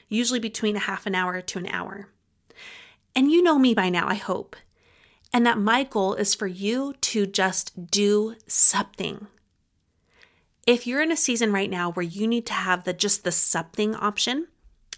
usually 0.08 0.40
between 0.40 0.76
a 0.76 0.80
half 0.80 1.06
an 1.06 1.16
hour 1.16 1.42
to 1.42 1.60
an 1.60 1.68
hour. 1.68 2.08
And 3.16 3.32
you 3.32 3.44
know 3.44 3.60
me 3.60 3.74
by 3.74 3.90
now, 3.90 4.08
I 4.08 4.16
hope 4.16 4.56
and 5.34 5.46
that 5.46 5.58
my 5.58 5.84
goal 5.84 6.14
is 6.14 6.36
for 6.36 6.48
you 6.48 6.94
to 7.02 7.26
just 7.26 7.90
do 7.90 8.36
something. 8.48 9.28
If 10.68 10.86
you're 10.86 11.02
in 11.02 11.12
a 11.12 11.18
season 11.18 11.52
right 11.52 11.70
now 11.70 11.92
where 11.92 12.04
you 12.04 12.28
need 12.28 12.46
to 12.48 12.54
have 12.54 12.84
the 12.84 12.94
just 12.94 13.24
the 13.24 13.32
something 13.32 13.96
option, 13.96 14.48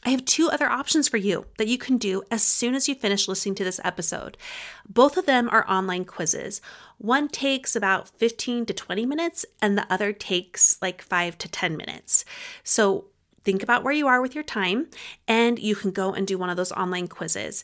I 0.06 0.10
have 0.10 0.26
two 0.26 0.50
other 0.50 0.70
options 0.70 1.08
for 1.08 1.18
you 1.18 1.46
that 1.58 1.68
you 1.68 1.78
can 1.78 1.98
do 1.98 2.24
as 2.30 2.44
soon 2.44 2.76
as 2.76 2.90
you 2.90 2.96
finish 2.96 3.28
listening 3.28 3.56
to 3.56 3.64
this 3.64 3.80
episode. 3.84 4.38
Both 4.88 5.16
of 5.16 5.26
them 5.26 5.48
are 5.50 5.70
online 5.70 6.04
quizzes. 6.04 6.62
One 6.98 7.30
takes 7.30 7.76
about 7.76 8.10
15 8.10 8.66
to 8.66 8.74
20 8.74 9.06
minutes, 9.06 9.46
and 9.62 9.78
the 9.78 9.92
other 9.92 10.12
takes 10.12 10.78
like 10.82 11.02
5 11.02 11.38
to 11.38 11.48
10 11.48 11.78
minutes. 11.78 12.26
So 12.64 13.06
think 13.44 13.64
about 13.64 13.84
where 13.84 13.94
you 13.94 14.08
are 14.08 14.22
with 14.22 14.36
your 14.36 14.44
time, 14.44 14.88
and 15.28 15.58
you 15.58 15.76
can 15.76 15.92
go 15.92 16.14
and 16.14 16.28
do 16.28 16.38
one 16.38 16.50
of 16.50 16.58
those 16.58 16.72
online 16.74 17.08
quizzes. 17.08 17.64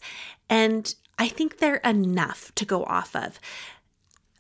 And 0.50 0.96
I 1.20 1.28
think 1.28 1.58
they're 1.58 1.76
enough 1.78 2.56
to 2.56 2.66
go 2.66 2.86
off 2.86 3.14
of. 3.14 3.40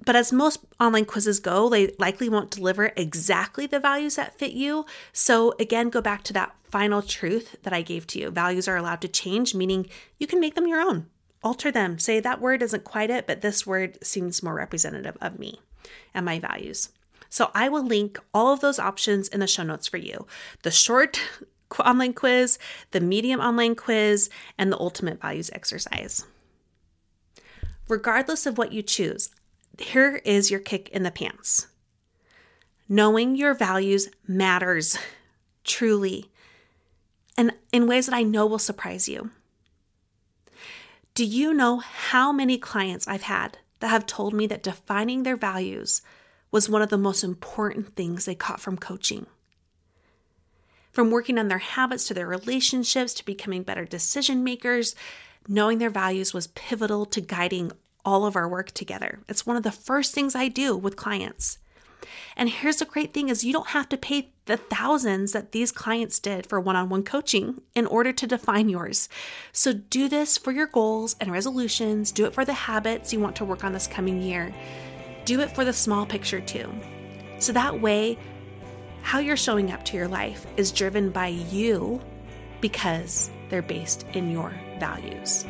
But 0.03 0.15
as 0.15 0.31
most 0.31 0.59
online 0.79 1.03
quizzes 1.03 1.41
go, 1.41 1.67
they 1.67 1.93
likely 1.99 2.29
won't 2.29 2.51
deliver 2.51 2.93
exactly 2.95 3.65
the 3.65 3.81
values 3.81 4.15
that 4.15 4.39
fit 4.39 4.53
you. 4.53 4.85
So, 5.11 5.53
again, 5.59 5.89
go 5.89 6.01
back 6.01 6.23
to 6.23 6.33
that 6.33 6.55
final 6.63 7.01
truth 7.01 7.57
that 7.63 7.73
I 7.73 7.81
gave 7.81 8.07
to 8.07 8.19
you. 8.19 8.29
Values 8.29 8.69
are 8.69 8.77
allowed 8.77 9.01
to 9.01 9.09
change, 9.09 9.53
meaning 9.53 9.89
you 10.17 10.25
can 10.25 10.39
make 10.39 10.55
them 10.55 10.67
your 10.67 10.79
own, 10.79 11.07
alter 11.43 11.69
them. 11.69 11.99
Say 11.99 12.21
that 12.21 12.39
word 12.39 12.61
isn't 12.61 12.85
quite 12.85 13.09
it, 13.09 13.27
but 13.27 13.41
this 13.41 13.67
word 13.67 13.97
seems 14.01 14.41
more 14.41 14.53
representative 14.53 15.17
of 15.19 15.37
me 15.37 15.59
and 16.13 16.25
my 16.25 16.39
values. 16.39 16.89
So, 17.29 17.51
I 17.53 17.67
will 17.67 17.85
link 17.85 18.17
all 18.33 18.53
of 18.53 18.61
those 18.61 18.79
options 18.79 19.27
in 19.27 19.41
the 19.41 19.47
show 19.47 19.63
notes 19.63 19.87
for 19.87 19.97
you 19.97 20.25
the 20.61 20.71
short 20.71 21.19
online 21.79 22.13
quiz, 22.13 22.57
the 22.91 23.01
medium 23.01 23.41
online 23.41 23.75
quiz, 23.75 24.29
and 24.57 24.71
the 24.71 24.79
ultimate 24.79 25.21
values 25.21 25.49
exercise 25.53 26.25
regardless 27.89 28.45
of 28.45 28.57
what 28.57 28.71
you 28.71 28.81
choose, 28.81 29.29
here 29.77 30.21
is 30.23 30.49
your 30.49 30.61
kick 30.61 30.87
in 30.89 31.03
the 31.03 31.11
pants. 31.11 31.67
Knowing 32.87 33.35
your 33.35 33.53
values 33.53 34.09
matters, 34.25 34.97
truly, 35.63 36.31
and 37.37 37.53
in 37.71 37.87
ways 37.87 38.05
that 38.05 38.15
I 38.15 38.23
know 38.23 38.45
will 38.45 38.59
surprise 38.59 39.09
you. 39.09 39.31
Do 41.13 41.25
you 41.25 41.53
know 41.53 41.79
how 41.79 42.31
many 42.31 42.57
clients 42.57 43.07
I've 43.07 43.23
had 43.23 43.57
that 43.79 43.89
have 43.89 44.05
told 44.05 44.33
me 44.33 44.47
that 44.47 44.63
defining 44.63 45.23
their 45.23 45.35
values 45.35 46.01
was 46.51 46.69
one 46.69 46.81
of 46.81 46.89
the 46.89 46.97
most 46.97 47.23
important 47.23 47.95
things 47.95 48.25
they 48.25 48.35
caught 48.35 48.59
from 48.59 48.77
coaching. 48.77 49.27
From 50.91 51.11
working 51.11 51.37
on 51.37 51.47
their 51.47 51.59
habits 51.59 52.07
to 52.07 52.13
their 52.13 52.27
relationships 52.27 53.13
to 53.15 53.25
becoming 53.25 53.63
better 53.63 53.85
decision 53.85 54.43
makers, 54.43 54.95
knowing 55.49 55.79
their 55.79 55.89
values 55.89 56.33
was 56.33 56.47
pivotal 56.47 57.05
to 57.07 57.19
guiding 57.19 57.71
all 58.05 58.25
of 58.25 58.35
our 58.35 58.47
work 58.47 58.71
together. 58.71 59.19
It's 59.27 59.45
one 59.45 59.57
of 59.57 59.63
the 59.63 59.71
first 59.71 60.13
things 60.13 60.35
I 60.35 60.47
do 60.47 60.77
with 60.77 60.95
clients. 60.95 61.57
And 62.37 62.49
here's 62.49 62.77
the 62.77 62.85
great 62.85 63.13
thing 63.13 63.29
is 63.29 63.43
you 63.43 63.51
don't 63.51 63.69
have 63.69 63.89
to 63.89 63.97
pay 63.97 64.31
the 64.45 64.57
thousands 64.57 65.33
that 65.33 65.51
these 65.51 65.71
clients 65.71 66.19
did 66.19 66.47
for 66.47 66.59
one-on-one 66.59 67.03
coaching 67.03 67.61
in 67.75 67.85
order 67.87 68.13
to 68.13 68.27
define 68.27 68.69
yours. 68.69 69.09
So 69.51 69.73
do 69.73 70.07
this 70.07 70.37
for 70.37 70.51
your 70.51 70.67
goals 70.67 71.15
and 71.19 71.31
resolutions, 71.31 72.11
do 72.11 72.25
it 72.25 72.33
for 72.33 72.45
the 72.45 72.53
habits 72.53 73.11
you 73.11 73.19
want 73.19 73.35
to 73.37 73.45
work 73.45 73.63
on 73.63 73.73
this 73.73 73.87
coming 73.87 74.21
year. 74.21 74.53
Do 75.25 75.41
it 75.41 75.53
for 75.53 75.65
the 75.65 75.73
small 75.73 76.05
picture 76.05 76.39
too. 76.39 76.71
So 77.39 77.51
that 77.53 77.81
way 77.81 78.17
how 79.01 79.19
you're 79.19 79.37
showing 79.37 79.71
up 79.71 79.83
to 79.85 79.97
your 79.97 80.07
life 80.07 80.45
is 80.57 80.71
driven 80.71 81.09
by 81.09 81.27
you 81.27 82.01
because 82.61 83.29
they're 83.49 83.61
based 83.61 84.05
in 84.13 84.29
your 84.29 84.53
values. 84.79 85.45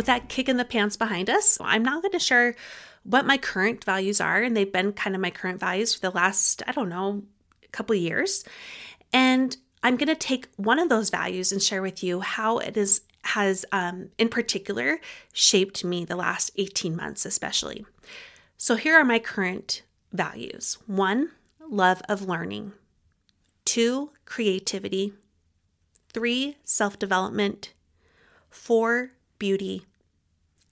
with 0.00 0.06
that 0.06 0.30
kick 0.30 0.48
in 0.48 0.56
the 0.56 0.64
pants 0.64 0.96
behind 0.96 1.28
us, 1.28 1.58
I'm 1.60 1.82
now 1.82 2.00
going 2.00 2.12
to 2.12 2.18
share 2.18 2.54
what 3.02 3.26
my 3.26 3.36
current 3.36 3.84
values 3.84 4.18
are. 4.18 4.42
And 4.42 4.56
they've 4.56 4.72
been 4.72 4.94
kind 4.94 5.14
of 5.14 5.20
my 5.20 5.30
current 5.30 5.60
values 5.60 5.94
for 5.94 6.00
the 6.00 6.10
last, 6.10 6.62
I 6.66 6.72
don't 6.72 6.88
know, 6.88 7.22
couple 7.70 7.94
of 7.94 8.00
years. 8.00 8.42
And 9.12 9.54
I'm 9.82 9.96
going 9.96 10.08
to 10.08 10.14
take 10.14 10.48
one 10.56 10.78
of 10.78 10.88
those 10.88 11.10
values 11.10 11.52
and 11.52 11.62
share 11.62 11.82
with 11.82 12.02
you 12.02 12.20
how 12.20 12.58
it 12.58 12.78
is 12.78 13.02
has 13.24 13.64
um, 13.72 14.10
in 14.18 14.28
particular 14.28 14.98
shaped 15.32 15.84
me 15.84 16.04
the 16.04 16.16
last 16.16 16.50
18 16.56 16.96
months 16.96 17.24
especially 17.24 17.84
so 18.56 18.76
here 18.76 18.94
are 18.96 19.04
my 19.04 19.18
current 19.18 19.82
values 20.12 20.78
one 20.86 21.30
love 21.68 22.02
of 22.08 22.22
learning 22.22 22.72
two 23.64 24.10
creativity 24.24 25.12
three 26.12 26.56
self-development 26.64 27.72
four 28.50 29.12
beauty 29.38 29.86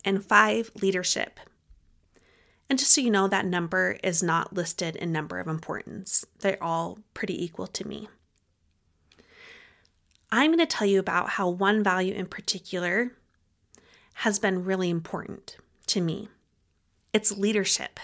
and 0.04 0.24
five, 0.24 0.70
leadership. 0.80 1.40
And 2.70 2.78
just 2.78 2.92
so 2.92 3.00
you 3.00 3.10
know, 3.10 3.28
that 3.28 3.46
number 3.46 3.98
is 4.04 4.22
not 4.22 4.52
listed 4.52 4.94
in 4.96 5.10
number 5.10 5.38
of 5.38 5.48
importance. 5.48 6.24
They're 6.40 6.62
all 6.62 6.98
pretty 7.14 7.42
equal 7.42 7.66
to 7.68 7.88
me. 7.88 8.08
I'm 10.30 10.50
going 10.50 10.58
to 10.58 10.66
tell 10.66 10.86
you 10.86 10.98
about 10.98 11.30
how 11.30 11.48
one 11.48 11.82
value 11.82 12.14
in 12.14 12.26
particular 12.26 13.12
has 14.14 14.38
been 14.38 14.64
really 14.64 14.90
important 14.90 15.56
to 15.86 16.00
me. 16.00 16.28
It's 17.12 17.36
leadership. 17.36 17.98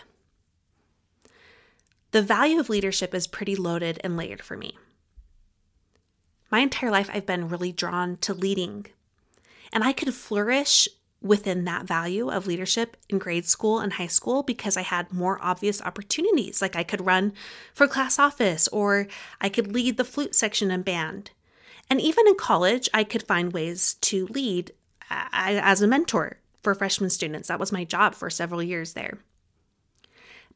The 2.12 2.22
value 2.22 2.58
of 2.58 2.68
leadership 2.68 3.14
is 3.14 3.26
pretty 3.26 3.56
loaded 3.56 4.00
and 4.02 4.16
layered 4.16 4.42
for 4.42 4.56
me. 4.56 4.78
My 6.50 6.60
entire 6.60 6.90
life, 6.90 7.10
I've 7.12 7.26
been 7.26 7.48
really 7.48 7.72
drawn 7.72 8.16
to 8.18 8.32
leading, 8.32 8.86
and 9.72 9.82
I 9.82 9.92
could 9.92 10.14
flourish 10.14 10.88
within 11.20 11.64
that 11.64 11.86
value 11.86 12.30
of 12.30 12.46
leadership 12.46 12.96
in 13.08 13.18
grade 13.18 13.46
school 13.46 13.80
and 13.80 13.94
high 13.94 14.06
school 14.06 14.42
because 14.42 14.76
I 14.76 14.82
had 14.82 15.12
more 15.12 15.38
obvious 15.42 15.82
opportunities. 15.82 16.62
Like 16.62 16.76
I 16.76 16.84
could 16.84 17.04
run 17.04 17.32
for 17.72 17.88
class 17.88 18.18
office 18.18 18.68
or 18.68 19.08
I 19.40 19.48
could 19.48 19.72
lead 19.72 19.96
the 19.96 20.04
flute 20.04 20.34
section 20.34 20.70
in 20.70 20.82
band. 20.82 21.30
And 21.90 22.00
even 22.00 22.26
in 22.26 22.36
college, 22.36 22.88
I 22.94 23.04
could 23.04 23.22
find 23.22 23.52
ways 23.52 23.94
to 24.02 24.26
lead 24.28 24.72
uh, 25.10 25.26
as 25.30 25.82
a 25.82 25.86
mentor 25.86 26.38
for 26.62 26.74
freshman 26.74 27.10
students. 27.10 27.48
That 27.48 27.60
was 27.60 27.72
my 27.72 27.84
job 27.84 28.14
for 28.14 28.30
several 28.30 28.62
years 28.62 28.94
there. 28.94 29.18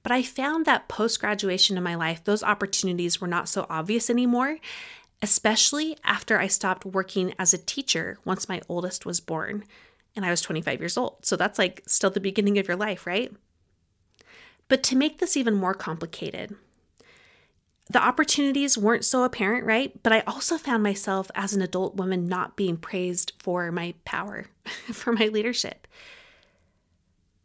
But 0.03 0.13
I 0.13 0.23
found 0.23 0.65
that 0.65 0.89
post 0.89 1.21
graduation 1.21 1.77
in 1.77 1.83
my 1.83 1.95
life, 1.95 2.25
those 2.25 2.43
opportunities 2.43 3.21
were 3.21 3.27
not 3.27 3.49
so 3.49 3.67
obvious 3.69 4.09
anymore, 4.09 4.59
especially 5.21 5.99
after 6.05 6.39
I 6.39 6.47
stopped 6.47 6.85
working 6.85 7.35
as 7.39 7.53
a 7.53 7.59
teacher 7.59 8.19
once 8.25 8.49
my 8.49 8.61
oldest 8.69 9.05
was 9.05 9.21
born 9.21 9.65
and 10.17 10.25
I 10.25 10.31
was 10.31 10.41
25 10.41 10.81
years 10.81 10.97
old. 10.97 11.27
So 11.27 11.37
that's 11.37 11.59
like 11.59 11.83
still 11.87 12.11
the 12.11 12.21
beginning 12.21 12.59
of 12.59 12.69
your 12.69 12.77
life, 12.77 13.07
right? 13.07 13.33
But 14.69 14.83
to 14.85 14.97
make 14.97 15.19
this 15.19 15.37
even 15.37 15.55
more 15.55 15.75
complicated, 15.75 16.55
the 17.91 18.03
opportunities 18.03 18.77
weren't 18.77 19.05
so 19.05 19.25
apparent, 19.25 19.65
right? 19.65 20.03
But 20.03 20.13
I 20.13 20.21
also 20.21 20.59
found 20.59 20.83
myself 20.83 21.31
as 21.35 21.55
an 21.55 21.63
adult 21.63 21.97
woman 21.97 22.27
not 22.27 22.57
being 22.57 22.77
praised 22.77 23.33
for 23.39 23.73
my 23.73 23.95
power, 24.05 24.47
for 24.93 25.13
my 25.13 25.27
leadership. 25.27 25.87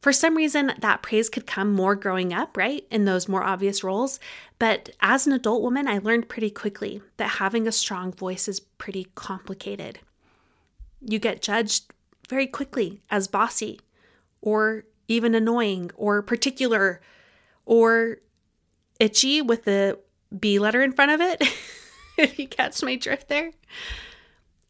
For 0.01 0.11
some 0.11 0.35
reason, 0.35 0.73
that 0.79 1.01
praise 1.01 1.29
could 1.29 1.47
come 1.47 1.71
more 1.71 1.95
growing 1.95 2.33
up, 2.33 2.57
right? 2.57 2.85
In 2.91 3.05
those 3.05 3.29
more 3.29 3.41
obvious 3.41 3.85
roles. 3.85 4.19
But 4.59 4.89
as 4.99 5.25
an 5.25 5.31
adult 5.31 5.61
woman, 5.61 5.87
I 5.87 5.99
learned 5.99 6.27
pretty 6.27 6.49
quickly 6.49 7.01
that 7.15 7.37
having 7.39 7.67
a 7.67 7.71
strong 7.71 8.11
voice 8.11 8.49
is 8.49 8.59
pretty 8.59 9.07
complicated. 9.15 9.99
You 10.99 11.19
get 11.19 11.41
judged 11.41 11.93
very 12.27 12.47
quickly 12.47 13.01
as 13.09 13.29
bossy 13.29 13.79
or 14.41 14.83
even 15.07 15.35
annoying 15.35 15.91
or 15.95 16.21
particular 16.21 16.99
or 17.65 18.17
itchy 18.99 19.41
with 19.41 19.63
the 19.63 19.99
B 20.37 20.59
letter 20.59 20.81
in 20.81 20.91
front 20.91 21.11
of 21.11 21.21
it, 21.21 21.41
if 22.17 22.39
you 22.39 22.47
catch 22.47 22.81
my 22.83 22.95
drift 22.95 23.27
there. 23.27 23.51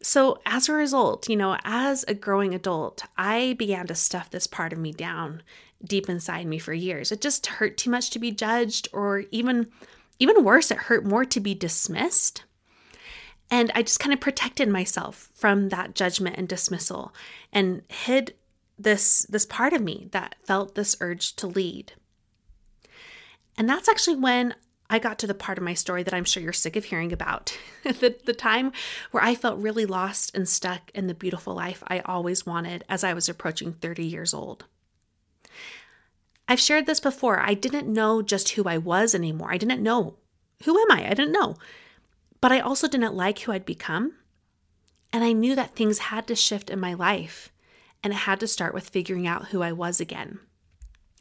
So, 0.02 0.42
as 0.46 0.68
a 0.68 0.74
result, 0.74 1.30
you 1.30 1.38
know, 1.38 1.58
as 1.64 2.04
a 2.08 2.14
growing 2.14 2.54
adult, 2.54 3.04
I 3.18 3.56
began 3.58 3.88
to 3.88 3.96
stuff 3.96 4.30
this 4.30 4.48
part 4.48 4.74
of 4.74 4.80
me 4.80 4.92
down 4.92 5.44
deep 5.84 6.10
inside 6.10 6.46
me 6.46 6.60
for 6.60 6.74
years. 6.74 7.12
It 7.12 7.22
just 7.22 7.46
hurt 7.46 7.78
too 7.78 7.90
much 7.90 8.10
to 8.12 8.20
be 8.20 8.32
judged 8.32 8.88
or 8.92 9.24
even 9.32 9.68
even 10.20 10.44
worse, 10.44 10.72
it 10.72 10.78
hurt 10.78 11.06
more 11.06 11.26
to 11.26 11.40
be 11.40 11.56
dismissed. 11.56 12.44
And 13.50 13.72
I 13.76 13.82
just 13.82 14.00
kind 14.00 14.14
of 14.14 14.20
protected 14.20 14.70
myself 14.70 15.30
from 15.36 15.70
that 15.70 15.96
judgment 15.96 16.38
and 16.38 16.48
dismissal 16.48 17.14
and 17.52 17.82
hid 17.90 18.36
this 18.78 19.26
this 19.30 19.46
part 19.46 19.74
of 19.74 19.82
me 19.82 20.08
that 20.12 20.36
felt 20.44 20.76
this 20.76 20.96
urge 21.02 21.36
to 21.38 21.48
lead. 21.48 21.94
And 23.58 23.70
that's 23.70 23.90
actually 23.90 24.16
when 24.16 24.56
I 24.94 25.00
got 25.00 25.18
to 25.20 25.28
the 25.28 25.34
part 25.34 25.58
of 25.58 25.64
my 25.64 25.74
story 25.74 26.04
that 26.04 26.14
I'm 26.14 26.24
sure 26.24 26.44
you're 26.44 26.54
sick 26.54 26.76
of 26.76 26.86
hearing 26.86 27.12
about. 27.12 27.58
the, 27.84 28.16
the 28.26 28.34
time 28.34 28.72
where 29.10 29.24
I 29.24 29.34
felt 29.34 29.58
really 29.58 29.88
lost 29.88 30.36
and 30.36 30.48
stuck 30.48 30.92
in 30.94 31.08
the 31.08 31.16
beautiful 31.16 31.56
life 31.56 31.82
I 31.88 32.02
always 32.02 32.46
wanted 32.46 32.86
as 32.88 33.04
I 33.04 33.16
was 33.16 33.28
approaching 33.28 33.74
30 33.74 34.06
years 34.06 34.36
old. 34.36 34.66
I've 36.48 36.60
shared 36.60 36.86
this 36.86 37.00
before. 37.00 37.40
I 37.40 37.56
didn't 37.56 37.92
know 37.92 38.22
just 38.22 38.50
who 38.50 38.66
I 38.66 38.78
was 38.78 39.16
anymore. 39.16 39.52
I 39.52 39.58
didn't 39.58 39.82
know. 39.82 40.18
Who 40.66 40.80
am 40.80 40.92
I? 40.92 41.08
I 41.08 41.16
didn't 41.16 41.32
know. 41.32 41.56
But 42.40 42.52
I 42.52 42.60
also 42.60 42.88
didn't 42.88 43.16
like 43.16 43.40
who 43.40 43.52
I'd 43.52 43.66
become. 43.66 44.14
And 45.12 45.24
I 45.24 45.32
knew 45.32 45.56
that 45.56 45.76
things 45.76 45.98
had 45.98 46.28
to 46.28 46.36
shift 46.36 46.70
in 46.70 46.80
my 46.80 46.94
life, 46.94 47.52
and 48.04 48.14
it 48.14 48.18
had 48.18 48.40
to 48.42 48.48
start 48.48 48.76
with 48.76 48.90
figuring 48.90 49.26
out 49.26 49.48
who 49.48 49.64
I 49.64 49.72
was 49.72 50.00
again. 50.00 50.38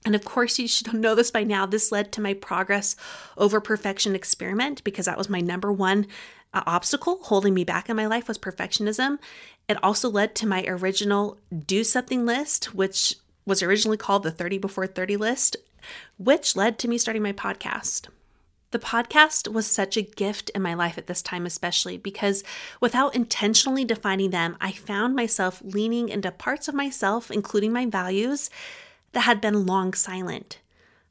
And 0.05 0.15
of 0.15 0.25
course, 0.25 0.59
you 0.59 0.67
should 0.67 0.93
know 0.93 1.15
this 1.15 1.31
by 1.31 1.45
now. 1.45 1.67
This 1.67 1.93
led 1.93 2.13
to 2.13 2.21
my 2.21 2.35
progress 2.35 2.97
over 3.37 3.61
perfection 3.61 4.15
experiment 4.15 4.83
because 4.85 5.07
that 5.07 5.19
was 5.19 5.29
my 5.29 5.41
number 5.41 5.73
one 5.73 6.07
uh, 6.55 6.63
obstacle 6.67 7.19
holding 7.23 7.55
me 7.55 7.65
back 7.65 7.89
in 7.89 7.97
my 7.97 8.07
life 8.07 8.29
was 8.29 8.39
perfectionism. 8.39 9.19
It 9.69 9.83
also 9.83 10.11
led 10.11 10.35
to 10.37 10.47
my 10.47 10.65
original 10.67 11.39
do 11.67 11.85
something 11.85 12.27
list, 12.27 12.75
which 12.75 13.17
was 13.47 13.63
originally 13.63 13.97
called 13.97 14.23
the 14.23 14.31
30 14.31 14.59
before 14.59 14.87
30 14.87 15.17
list, 15.17 15.57
which 16.19 16.57
led 16.57 16.79
to 16.79 16.89
me 16.89 16.99
starting 16.99 17.23
my 17.23 17.33
podcast. 17.33 18.09
The 18.71 18.79
podcast 18.79 19.53
was 19.53 19.67
such 19.67 19.97
a 19.99 20.03
gift 20.03 20.51
in 20.51 20.63
my 20.63 20.73
life 20.73 20.97
at 20.97 21.07
this 21.07 21.21
time, 21.21 21.45
especially 21.45 21.99
because 21.99 22.43
without 22.81 23.15
intentionally 23.15 23.85
defining 23.85 24.31
them, 24.31 24.57
I 24.61 24.73
found 24.73 25.15
myself 25.15 25.61
leaning 25.63 26.09
into 26.09 26.31
parts 26.31 26.69
of 26.69 26.75
myself, 26.75 27.31
including 27.31 27.73
my 27.73 27.85
values, 27.85 28.49
that 29.13 29.21
had 29.21 29.41
been 29.41 29.67
long 29.67 29.95
silent. 29.95 30.59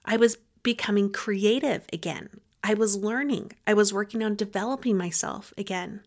I 0.05 0.17
was 0.17 0.37
becoming 0.63 1.11
creative 1.11 1.85
again. 1.93 2.41
I 2.63 2.73
was 2.73 2.95
learning. 2.95 3.53
I 3.65 3.73
was 3.73 3.93
working 3.93 4.23
on 4.23 4.35
developing 4.35 4.97
myself 4.97 5.53
again. 5.57 6.01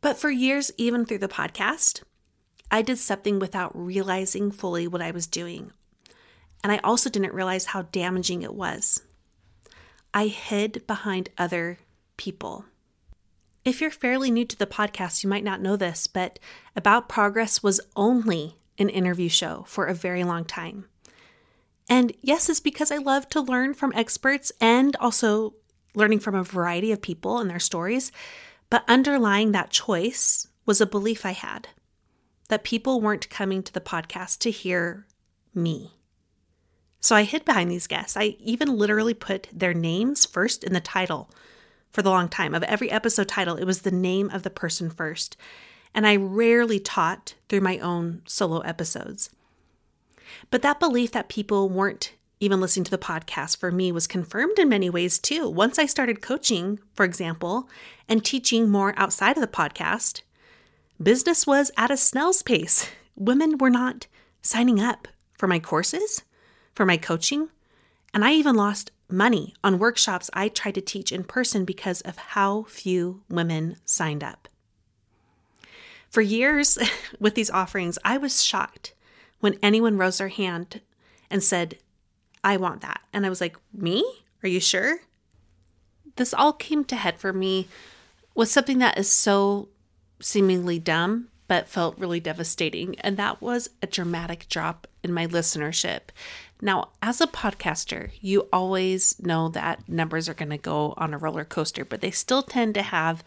But 0.00 0.16
for 0.16 0.30
years, 0.30 0.70
even 0.76 1.04
through 1.04 1.18
the 1.18 1.28
podcast, 1.28 2.02
I 2.70 2.82
did 2.82 2.98
something 2.98 3.38
without 3.38 3.72
realizing 3.74 4.50
fully 4.50 4.86
what 4.86 5.02
I 5.02 5.10
was 5.10 5.26
doing. 5.26 5.72
And 6.62 6.72
I 6.72 6.78
also 6.78 7.10
didn't 7.10 7.34
realize 7.34 7.66
how 7.66 7.82
damaging 7.82 8.42
it 8.42 8.54
was. 8.54 9.02
I 10.12 10.26
hid 10.26 10.86
behind 10.86 11.30
other 11.36 11.78
people. 12.16 12.64
If 13.64 13.80
you're 13.80 13.90
fairly 13.90 14.30
new 14.30 14.44
to 14.46 14.56
the 14.56 14.66
podcast, 14.66 15.22
you 15.22 15.30
might 15.30 15.44
not 15.44 15.60
know 15.60 15.76
this, 15.76 16.06
but 16.06 16.38
About 16.74 17.08
Progress 17.08 17.62
was 17.62 17.80
only 17.96 18.56
an 18.78 18.88
interview 18.88 19.28
show 19.28 19.64
for 19.66 19.86
a 19.86 19.94
very 19.94 20.24
long 20.24 20.44
time. 20.44 20.86
And 21.88 22.12
yes, 22.20 22.48
it's 22.48 22.60
because 22.60 22.90
I 22.90 22.98
love 22.98 23.28
to 23.30 23.40
learn 23.40 23.74
from 23.74 23.92
experts 23.94 24.52
and 24.60 24.94
also 24.96 25.54
learning 25.94 26.20
from 26.20 26.34
a 26.34 26.44
variety 26.44 26.92
of 26.92 27.02
people 27.02 27.38
and 27.38 27.48
their 27.48 27.58
stories. 27.58 28.12
But 28.70 28.84
underlying 28.86 29.52
that 29.52 29.70
choice 29.70 30.46
was 30.66 30.80
a 30.80 30.86
belief 30.86 31.24
I 31.24 31.32
had 31.32 31.68
that 32.48 32.64
people 32.64 33.00
weren't 33.00 33.30
coming 33.30 33.62
to 33.62 33.72
the 33.72 33.80
podcast 33.80 34.38
to 34.38 34.50
hear 34.50 35.06
me. 35.54 35.94
So 37.00 37.14
I 37.14 37.22
hid 37.22 37.44
behind 37.44 37.70
these 37.70 37.86
guests. 37.86 38.16
I 38.16 38.36
even 38.40 38.76
literally 38.76 39.14
put 39.14 39.48
their 39.52 39.74
names 39.74 40.26
first 40.26 40.64
in 40.64 40.72
the 40.72 40.80
title 40.80 41.30
for 41.90 42.02
the 42.02 42.10
long 42.10 42.28
time. 42.28 42.54
Of 42.54 42.62
every 42.64 42.90
episode 42.90 43.28
title, 43.28 43.56
it 43.56 43.64
was 43.64 43.82
the 43.82 43.90
name 43.90 44.30
of 44.30 44.42
the 44.42 44.50
person 44.50 44.90
first. 44.90 45.36
And 45.94 46.06
I 46.06 46.16
rarely 46.16 46.78
taught 46.78 47.34
through 47.48 47.60
my 47.60 47.78
own 47.78 48.22
solo 48.26 48.60
episodes. 48.60 49.30
But 50.50 50.62
that 50.62 50.80
belief 50.80 51.12
that 51.12 51.28
people 51.28 51.68
weren't 51.68 52.14
even 52.40 52.60
listening 52.60 52.84
to 52.84 52.90
the 52.90 52.98
podcast 52.98 53.56
for 53.56 53.72
me 53.72 53.90
was 53.90 54.06
confirmed 54.06 54.58
in 54.58 54.68
many 54.68 54.88
ways 54.88 55.18
too. 55.18 55.48
Once 55.48 55.78
I 55.78 55.86
started 55.86 56.22
coaching, 56.22 56.78
for 56.94 57.04
example, 57.04 57.68
and 58.08 58.24
teaching 58.24 58.70
more 58.70 58.94
outside 58.96 59.36
of 59.36 59.40
the 59.40 59.48
podcast, 59.48 60.22
business 61.02 61.46
was 61.46 61.70
at 61.76 61.90
a 61.90 61.96
snail's 61.96 62.42
pace. 62.42 62.88
Women 63.16 63.58
were 63.58 63.70
not 63.70 64.06
signing 64.40 64.80
up 64.80 65.08
for 65.36 65.48
my 65.48 65.58
courses, 65.58 66.22
for 66.74 66.86
my 66.86 66.96
coaching, 66.96 67.48
and 68.14 68.24
I 68.24 68.32
even 68.32 68.54
lost 68.54 68.92
money 69.10 69.54
on 69.64 69.78
workshops 69.78 70.30
I 70.32 70.48
tried 70.48 70.74
to 70.74 70.80
teach 70.80 71.12
in 71.12 71.24
person 71.24 71.64
because 71.64 72.00
of 72.02 72.16
how 72.16 72.64
few 72.64 73.22
women 73.28 73.76
signed 73.84 74.22
up. 74.22 74.48
For 76.10 76.20
years 76.20 76.78
with 77.20 77.34
these 77.34 77.50
offerings, 77.50 77.98
I 78.04 78.18
was 78.18 78.44
shocked 78.44 78.94
when 79.40 79.58
anyone 79.62 79.98
rose 79.98 80.18
their 80.18 80.28
hand 80.28 80.80
and 81.30 81.42
said, 81.42 81.78
I 82.42 82.56
want 82.56 82.80
that. 82.80 83.00
And 83.12 83.26
I 83.26 83.28
was 83.28 83.40
like, 83.40 83.56
Me? 83.72 84.04
Are 84.42 84.48
you 84.48 84.60
sure? 84.60 85.00
This 86.16 86.32
all 86.32 86.52
came 86.52 86.84
to 86.84 86.96
head 86.96 87.18
for 87.18 87.32
me 87.32 87.68
with 88.34 88.48
something 88.48 88.78
that 88.78 88.98
is 88.98 89.10
so 89.10 89.68
seemingly 90.20 90.78
dumb, 90.78 91.28
but 91.46 91.68
felt 91.68 91.98
really 91.98 92.20
devastating. 92.20 92.98
And 93.00 93.16
that 93.16 93.40
was 93.40 93.70
a 93.82 93.86
dramatic 93.86 94.48
drop 94.48 94.86
in 95.02 95.12
my 95.12 95.26
listenership. 95.26 96.10
Now, 96.60 96.88
as 97.00 97.20
a 97.20 97.26
podcaster, 97.26 98.10
you 98.20 98.48
always 98.52 99.20
know 99.20 99.48
that 99.50 99.88
numbers 99.88 100.28
are 100.28 100.34
going 100.34 100.50
to 100.50 100.58
go 100.58 100.94
on 100.96 101.14
a 101.14 101.18
roller 101.18 101.44
coaster, 101.44 101.84
but 101.84 102.00
they 102.00 102.10
still 102.10 102.42
tend 102.42 102.74
to 102.74 102.82
have 102.82 103.22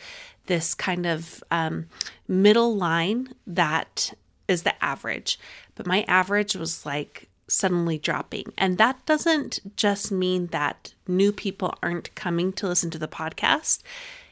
this 0.48 0.74
kind 0.74 1.06
of 1.06 1.44
um, 1.50 1.88
middle 2.28 2.76
line 2.76 3.34
that 3.48 4.14
is 4.48 4.64
the 4.64 4.84
average. 4.84 5.40
But 5.76 5.88
my 5.88 6.04
average 6.08 6.56
was 6.56 6.86
like 6.86 7.30
suddenly 7.48 7.98
dropping. 7.98 8.54
And 8.58 8.78
that 8.78 9.06
doesn't 9.06 9.76
just 9.76 10.12
mean 10.12 10.48
that 10.48 10.94
new 11.08 11.32
people 11.32 11.74
aren't 11.82 12.14
coming 12.16 12.54
to 12.54 12.68
listen 12.68 12.90
to 12.92 13.00
the 13.00 13.08
podcast. 13.08 13.82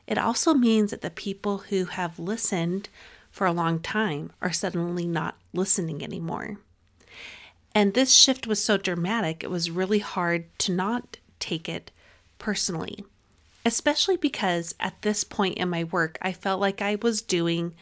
It 0.07 0.17
also 0.17 0.53
means 0.53 0.91
that 0.91 1.01
the 1.01 1.09
people 1.09 1.59
who 1.69 1.85
have 1.85 2.17
listened 2.17 2.89
for 3.29 3.45
a 3.45 3.51
long 3.51 3.79
time 3.79 4.31
are 4.41 4.51
suddenly 4.51 5.05
not 5.05 5.37
listening 5.53 6.03
anymore. 6.03 6.57
And 7.79 7.93
this 7.93 8.13
shift 8.13 8.45
was 8.45 8.61
so 8.61 8.75
dramatic, 8.75 9.41
it 9.41 9.49
was 9.49 9.71
really 9.71 9.99
hard 9.99 10.47
to 10.59 10.73
not 10.73 11.15
take 11.39 11.69
it 11.69 11.91
personally, 12.37 13.05
especially 13.65 14.17
because 14.17 14.75
at 14.81 15.01
this 15.01 15.23
point 15.23 15.57
in 15.57 15.69
my 15.69 15.85
work, 15.85 16.17
I 16.21 16.33
felt 16.33 16.59
like 16.59 16.81
I 16.81 16.97
was 17.01 17.21
doing 17.21 17.73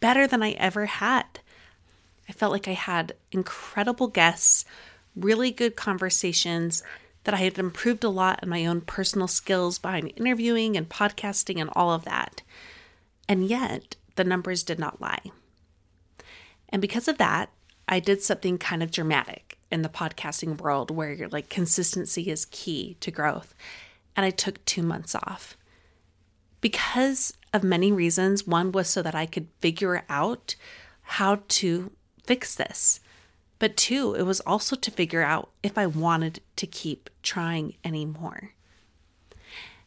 better 0.00 0.26
than 0.26 0.42
I 0.42 0.52
ever 0.52 0.86
had. 0.86 1.26
I 2.30 2.32
felt 2.32 2.50
like 2.50 2.66
I 2.66 2.72
had 2.72 3.12
incredible 3.30 4.06
guests, 4.06 4.64
really 5.14 5.50
good 5.50 5.76
conversations, 5.76 6.82
that 7.24 7.34
I 7.34 7.40
had 7.40 7.58
improved 7.58 8.04
a 8.04 8.08
lot 8.08 8.42
in 8.42 8.48
my 8.48 8.64
own 8.64 8.80
personal 8.80 9.28
skills 9.28 9.78
behind 9.78 10.14
interviewing 10.16 10.78
and 10.78 10.88
podcasting 10.88 11.60
and 11.60 11.68
all 11.74 11.92
of 11.92 12.06
that. 12.06 12.40
And 13.28 13.46
yet, 13.46 13.96
the 14.16 14.24
numbers 14.24 14.62
did 14.62 14.78
not 14.78 14.98
lie. 14.98 15.30
And 16.70 16.80
because 16.80 17.06
of 17.06 17.18
that, 17.18 17.50
I 17.90 17.98
did 17.98 18.22
something 18.22 18.56
kind 18.56 18.84
of 18.84 18.92
dramatic 18.92 19.58
in 19.70 19.82
the 19.82 19.88
podcasting 19.88 20.60
world 20.60 20.92
where 20.92 21.28
like 21.28 21.48
consistency 21.48 22.30
is 22.30 22.46
key 22.46 22.96
to 23.00 23.10
growth. 23.10 23.52
And 24.16 24.24
I 24.24 24.30
took 24.30 24.64
two 24.64 24.82
months 24.82 25.16
off 25.16 25.56
because 26.60 27.34
of 27.52 27.64
many 27.64 27.90
reasons. 27.90 28.46
One 28.46 28.70
was 28.70 28.88
so 28.88 29.02
that 29.02 29.16
I 29.16 29.26
could 29.26 29.48
figure 29.60 30.04
out 30.08 30.54
how 31.02 31.42
to 31.48 31.90
fix 32.24 32.54
this. 32.54 33.00
But 33.58 33.76
two, 33.76 34.14
it 34.14 34.22
was 34.22 34.40
also 34.40 34.76
to 34.76 34.90
figure 34.90 35.22
out 35.22 35.50
if 35.62 35.76
I 35.76 35.86
wanted 35.86 36.40
to 36.56 36.66
keep 36.68 37.10
trying 37.22 37.74
anymore. 37.84 38.52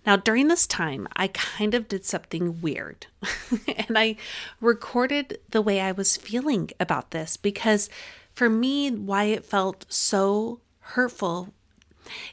Now, 0.05 0.17
during 0.17 0.47
this 0.47 0.67
time, 0.67 1.07
I 1.15 1.27
kind 1.27 1.73
of 1.73 1.87
did 1.87 2.05
something 2.05 2.61
weird 2.61 3.07
and 3.67 3.97
I 3.97 4.17
recorded 4.59 5.39
the 5.51 5.61
way 5.61 5.79
I 5.79 5.93
was 5.93 6.17
feeling 6.17 6.71
about 6.79 7.11
this 7.11 7.37
because 7.37 7.89
for 8.33 8.49
me, 8.49 8.89
why 8.91 9.25
it 9.25 9.45
felt 9.45 9.85
so 9.89 10.59
hurtful, 10.79 11.53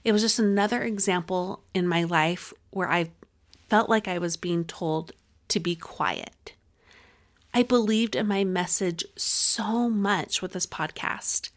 it 0.03 0.13
was 0.13 0.23
just 0.23 0.39
another 0.39 0.83
example 0.83 1.63
in 1.75 1.87
my 1.87 2.05
life 2.05 2.53
where 2.71 2.91
I 2.91 3.11
felt 3.69 3.89
like 3.89 4.09
I 4.09 4.19
was 4.19 4.37
being 4.37 4.65
told 4.65 5.13
to 5.49 5.61
be 5.61 5.77
quiet. 5.77 6.55
I 7.53 7.63
believed 7.63 8.17
in 8.17 8.27
my 8.27 8.45
message 8.45 9.05
so 9.17 9.89
much 9.89 10.41
with 10.41 10.53
this 10.53 10.67
podcast, 10.67 11.51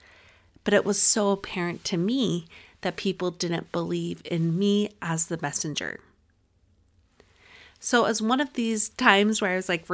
but 0.64 0.74
it 0.74 0.86
was 0.86 1.02
so 1.02 1.32
apparent 1.32 1.84
to 1.86 1.98
me 1.98 2.48
that 2.84 2.96
people 2.96 3.32
didn't 3.32 3.72
believe 3.72 4.22
in 4.26 4.58
me 4.58 4.92
as 5.02 5.28
the 5.28 5.40
messenger. 5.42 6.00
So, 7.80 8.06
as 8.06 8.22
one 8.22 8.40
of 8.40 8.54
these 8.54 8.90
times 8.90 9.42
where 9.42 9.52
I 9.52 9.56
was 9.56 9.68
like, 9.68 9.86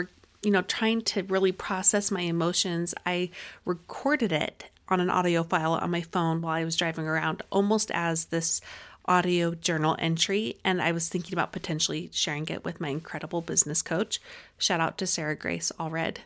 you 0.43 0.51
know, 0.51 0.61
trying 0.61 1.01
to 1.01 1.23
really 1.23 1.51
process 1.51 2.11
my 2.11 2.21
emotions, 2.21 2.93
I 3.05 3.31
recorded 3.65 4.31
it 4.31 4.65
on 4.89 4.99
an 4.99 5.09
audio 5.09 5.43
file 5.43 5.73
on 5.73 5.91
my 5.91 6.01
phone 6.01 6.41
while 6.41 6.55
I 6.55 6.65
was 6.65 6.75
driving 6.75 7.07
around, 7.07 7.41
almost 7.51 7.89
as 7.91 8.25
this 8.25 8.61
audio 9.05 9.55
journal 9.55 9.95
entry. 9.99 10.59
And 10.63 10.81
I 10.81 10.91
was 10.91 11.09
thinking 11.09 11.33
about 11.33 11.51
potentially 11.51 12.09
sharing 12.13 12.47
it 12.47 12.63
with 12.63 12.79
my 12.79 12.89
incredible 12.89 13.41
business 13.41 13.81
coach. 13.81 14.21
Shout 14.57 14.79
out 14.79 14.97
to 14.99 15.07
Sarah 15.07 15.35
Grace 15.35 15.71
Allred. 15.79 16.17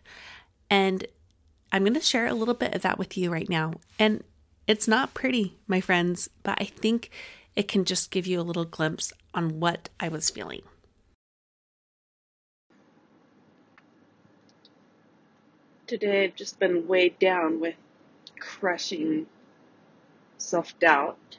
And 0.69 1.07
I'm 1.71 1.83
going 1.83 1.93
to 1.93 2.01
share 2.01 2.27
a 2.27 2.33
little 2.33 2.53
bit 2.53 2.75
of 2.75 2.81
that 2.81 2.99
with 2.99 3.17
you 3.17 3.31
right 3.31 3.49
now. 3.49 3.75
And 3.97 4.23
it's 4.67 4.87
not 4.87 5.13
pretty, 5.13 5.57
my 5.67 5.81
friends, 5.81 6.29
but 6.41 6.57
I 6.61 6.65
think 6.65 7.09
it 7.55 7.67
can 7.67 7.85
just 7.85 8.11
give 8.11 8.25
you 8.25 8.39
a 8.39 8.43
little 8.43 8.65
glimpse 8.65 9.11
on 9.33 9.59
what 9.59 9.89
I 9.99 10.07
was 10.07 10.29
feeling. 10.29 10.61
Today 15.85 16.23
I've 16.23 16.35
just 16.35 16.59
been 16.59 16.87
weighed 16.87 17.19
down 17.19 17.59
with 17.59 17.75
crushing 18.39 19.27
self 20.37 20.77
doubt. 20.79 21.37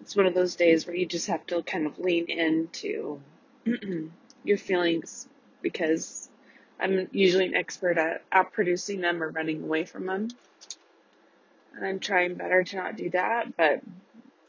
It's 0.00 0.16
one 0.16 0.26
of 0.26 0.34
those 0.34 0.56
days 0.56 0.86
where 0.86 0.96
you 0.96 1.06
just 1.06 1.28
have 1.28 1.46
to 1.46 1.62
kind 1.62 1.86
of 1.86 1.98
lean 1.98 2.26
into 2.28 3.20
your 4.44 4.58
feelings 4.58 5.28
because 5.62 6.28
I'm 6.80 7.08
usually 7.12 7.46
an 7.46 7.54
expert 7.54 7.98
at 7.98 8.28
outproducing 8.30 9.00
them 9.00 9.22
or 9.22 9.30
running 9.30 9.62
away 9.62 9.84
from 9.84 10.06
them. 10.06 10.28
And 11.74 11.86
I'm 11.86 11.98
trying 11.98 12.34
better 12.34 12.62
to 12.62 12.76
not 12.76 12.96
do 12.96 13.10
that, 13.10 13.56
but 13.56 13.80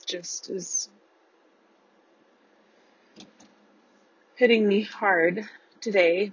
just 0.06 0.50
is 0.50 0.90
hitting 4.36 4.68
me 4.68 4.82
hard 4.82 5.48
today. 5.82 6.32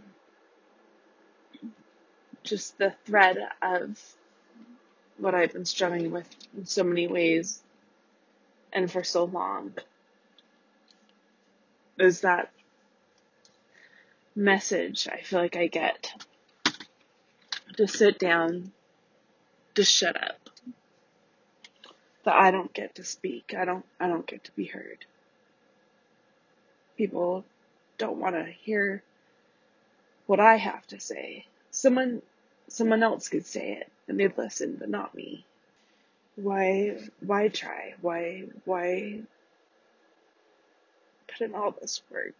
Just 2.43 2.77
the 2.79 2.93
thread 3.05 3.39
of 3.63 4.01
what 5.19 5.35
I've 5.35 5.53
been 5.53 5.65
struggling 5.65 6.11
with 6.11 6.29
in 6.57 6.67
so 6.67 6.83
many 6.83 7.07
ways 7.07 7.63
and 8.73 8.91
for 8.91 9.05
so 9.05 9.25
long 9.25 9.75
is 11.99 12.23
that 12.23 12.51
message 14.35 15.09
I 15.11 15.21
feel 15.23 15.41
like 15.41 15.57
I 15.57 15.67
get 15.67 16.13
to 17.77 17.89
sit 17.89 18.19
down, 18.19 18.73
to 19.75 19.85
shut 19.85 20.23
up. 20.23 20.39
That 22.25 22.35
I 22.35 22.51
don't 22.51 22.73
get 22.73 22.97
to 22.97 23.05
speak. 23.05 23.55
I 23.59 23.65
don't 23.65 23.85
I 23.99 24.07
don't 24.07 24.27
get 24.27 24.45
to 24.45 24.53
be 24.53 24.67
heard. 24.67 25.05
People 26.97 27.45
don't 27.99 28.19
want 28.19 28.37
to 28.37 28.45
hear 28.45 29.03
what 30.27 30.39
I 30.39 30.57
have 30.57 30.87
to 30.89 31.01
say. 31.01 31.47
Someone 31.71 32.23
someone 32.69 33.03
else 33.03 33.29
could 33.29 33.47
say 33.47 33.73
it 33.81 33.91
and 34.07 34.21
they'd 34.21 34.37
listen, 34.39 34.77
but 34.79 34.89
not 34.89 35.15
me. 35.15 35.45
Why 36.37 36.99
why 37.21 37.49
try? 37.49 37.95
Why 38.01 38.45
why 38.65 39.21
put 41.27 41.41
in 41.41 41.55
all 41.55 41.73
this 41.73 42.03
work? 42.11 42.35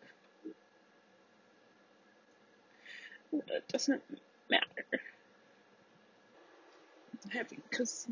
It 3.33 3.69
doesn't 3.69 4.03
matter. 4.51 4.85
Because 7.71 8.07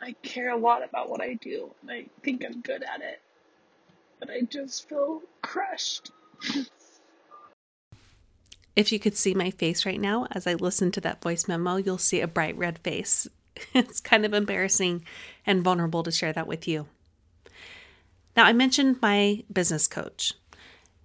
I 0.00 0.12
care 0.22 0.50
a 0.50 0.56
lot 0.56 0.82
about 0.84 1.10
what 1.10 1.20
I 1.20 1.34
do 1.34 1.70
and 1.82 1.90
I 1.90 2.06
think 2.22 2.44
I'm 2.44 2.60
good 2.60 2.82
at 2.82 3.00
it. 3.02 3.20
But 4.18 4.30
I 4.30 4.42
just 4.42 4.88
feel 4.88 5.20
crushed. 5.42 6.10
if 8.76 8.92
you 8.92 8.98
could 8.98 9.16
see 9.16 9.34
my 9.34 9.50
face 9.50 9.84
right 9.84 10.00
now 10.00 10.26
as 10.30 10.46
I 10.46 10.54
listen 10.54 10.90
to 10.92 11.00
that 11.02 11.22
voice 11.22 11.46
memo, 11.46 11.76
you'll 11.76 11.98
see 11.98 12.20
a 12.20 12.28
bright 12.28 12.56
red 12.56 12.78
face. 12.78 13.28
It's 13.74 14.00
kind 14.00 14.24
of 14.24 14.32
embarrassing 14.32 15.04
and 15.44 15.62
vulnerable 15.62 16.02
to 16.04 16.10
share 16.10 16.32
that 16.32 16.46
with 16.46 16.66
you. 16.66 16.86
Now, 18.34 18.44
I 18.44 18.54
mentioned 18.54 19.00
my 19.02 19.44
business 19.52 19.86
coach. 19.86 20.32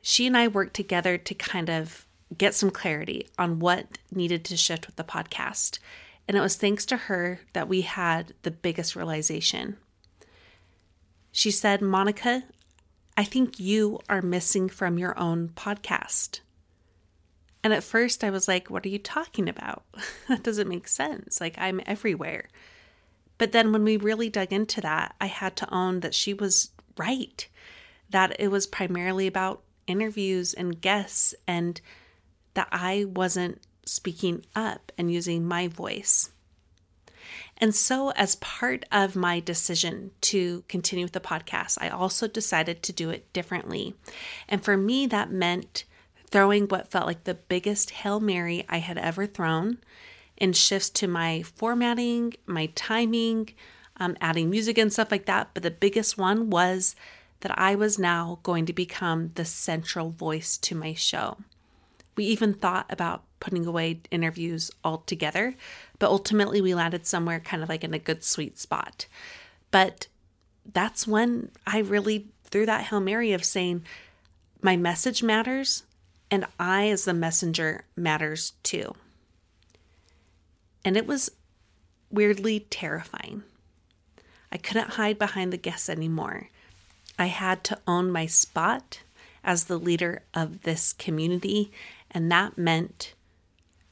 She 0.02 0.26
and 0.26 0.38
I 0.38 0.48
work 0.48 0.72
together 0.72 1.18
to 1.18 1.34
kind 1.34 1.70
of 1.70 2.07
get 2.36 2.54
some 2.54 2.72
clarity 2.72 3.28
on 3.38 3.60
what 3.60 3.98
needed 4.12 4.44
to 4.46 4.58
shift 4.58 4.88
with 4.88 4.96
the 4.96 5.04
podcast. 5.04 5.80
And 6.28 6.36
it 6.36 6.42
was 6.42 6.56
thanks 6.56 6.86
to 6.88 6.98
her 6.98 7.42
that 7.54 7.70
we 7.70 7.82
had 7.82 8.34
the 8.42 8.52
biggest 8.52 8.96
realization. 8.96 9.78
She 11.32 11.52
said, 11.52 11.82
Monica, 11.82 12.44
I 13.16 13.24
think 13.24 13.60
you 13.60 14.00
are 14.10 14.22
missing 14.22 14.68
from 14.70 14.98
your 14.98 15.18
own 15.18 15.50
podcast. 15.50 16.42
And 17.64 17.74
at 17.74 17.84
first 17.84 18.24
I 18.24 18.30
was 18.30 18.48
like, 18.48 18.70
what 18.70 18.86
are 18.86 18.90
you 18.90 19.00
talking 19.00 19.48
about? 19.48 19.84
that 20.28 20.44
doesn't 20.44 20.70
make 20.70 20.88
sense. 20.88 21.40
Like, 21.40 21.56
I'm 21.58 21.82
everywhere. 21.86 22.50
But 23.38 23.52
then 23.52 23.72
when 23.72 23.84
we 23.84 23.98
really 23.98 24.30
dug 24.30 24.52
into 24.52 24.82
that, 24.82 25.16
I 25.22 25.28
had 25.28 25.56
to 25.58 25.74
own 25.74 26.02
that 26.02 26.16
she 26.16 26.34
was 26.34 26.72
right, 26.98 27.48
that 28.10 28.36
it 28.40 28.50
was 28.50 28.68
primarily 28.68 29.28
about 29.28 29.62
interviews 29.86 30.54
and 30.54 30.82
guests, 30.82 31.36
and 31.48 31.80
that 32.58 32.68
I 32.72 33.06
wasn't 33.06 33.62
speaking 33.86 34.44
up 34.56 34.92
and 34.98 35.12
using 35.12 35.46
my 35.46 35.68
voice. 35.68 36.32
And 37.60 37.76
so, 37.76 38.10
as 38.14 38.36
part 38.38 38.84
of 38.92 39.16
my 39.16 39.40
decision 39.40 40.10
to 40.22 40.64
continue 40.68 41.06
with 41.06 41.14
the 41.14 41.20
podcast, 41.20 41.78
I 41.80 41.90
also 41.90 42.28
decided 42.28 42.82
to 42.82 42.92
do 42.92 43.12
it 43.12 43.32
differently. 43.32 43.94
And 44.50 44.64
for 44.64 44.76
me, 44.76 45.06
that 45.06 45.32
meant 45.32 45.84
throwing 46.32 46.66
what 46.66 46.90
felt 46.90 47.06
like 47.06 47.26
the 47.26 47.36
biggest 47.36 47.92
Hail 47.92 48.20
Mary 48.20 48.66
I 48.68 48.78
had 48.78 48.98
ever 48.98 49.28
thrown 49.28 49.78
in 50.36 50.54
shifts 50.54 50.90
to 50.90 51.08
my 51.08 51.44
formatting, 51.44 52.34
my 52.48 52.72
timing, 52.74 53.50
um, 53.98 54.18
adding 54.20 54.50
music 54.50 54.80
and 54.80 54.92
stuff 54.92 55.12
like 55.12 55.28
that. 55.28 55.52
But 55.54 55.62
the 55.62 55.70
biggest 55.70 56.18
one 56.18 56.50
was 56.50 56.96
that 57.42 57.54
I 57.56 57.76
was 57.76 58.00
now 58.00 58.40
going 58.42 58.66
to 58.66 58.74
become 58.74 59.30
the 59.36 59.46
central 59.46 60.10
voice 60.10 60.58
to 60.58 60.74
my 60.74 60.96
show. 60.96 61.38
We 62.18 62.26
even 62.26 62.54
thought 62.54 62.88
about 62.90 63.24
putting 63.40 63.66
away 63.66 64.02
interviews 64.12 64.72
altogether, 64.84 65.54
but 66.00 66.10
ultimately 66.10 66.60
we 66.60 66.74
landed 66.74 67.06
somewhere 67.06 67.40
kind 67.40 67.64
of 67.64 67.70
like 67.70 67.84
in 67.84 67.94
a 67.94 68.00
good 68.00 68.24
sweet 68.24 68.60
spot. 68.60 69.06
But 69.72 70.08
that's 70.66 71.08
when 71.08 71.52
I 71.66 71.80
really 71.80 72.28
threw 72.44 72.66
that 72.66 72.86
Hail 72.86 73.00
Mary 73.00 73.32
of 73.32 73.46
saying, 73.46 73.84
my 74.62 74.76
message 74.76 75.22
matters, 75.22 75.84
and 76.32 76.46
I, 76.60 76.90
as 76.90 77.06
the 77.06 77.14
messenger, 77.14 77.86
matters 77.96 78.54
too. 78.64 78.96
And 80.84 80.98
it 80.98 81.06
was 81.06 81.30
weirdly 82.10 82.62
terrifying. 82.62 83.44
I 84.52 84.58
couldn't 84.58 84.92
hide 84.92 85.20
behind 85.20 85.54
the 85.54 85.58
guests 85.58 85.90
anymore. 85.90 86.50
I 87.20 87.28
had 87.28 87.64
to 87.66 87.80
own 87.88 88.12
my 88.12 88.26
spot 88.26 89.02
as 89.44 89.66
the 89.66 89.78
leader 89.78 90.24
of 90.34 90.64
this 90.64 90.94
community 90.94 91.72
and 92.18 92.32
that 92.32 92.58
meant 92.58 93.14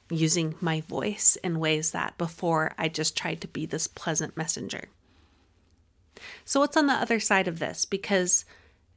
using 0.09 0.55
my 0.59 0.81
voice 0.81 1.37
in 1.43 1.59
ways 1.59 1.91
that 1.91 2.17
before 2.17 2.73
I 2.75 2.87
just 2.87 3.15
tried 3.15 3.39
to 3.41 3.47
be 3.47 3.67
this 3.67 3.85
pleasant 3.85 4.35
messenger. 4.35 4.85
So, 6.43 6.59
what's 6.59 6.75
on 6.75 6.87
the 6.87 6.93
other 6.93 7.19
side 7.19 7.47
of 7.47 7.59
this? 7.59 7.85
Because 7.85 8.43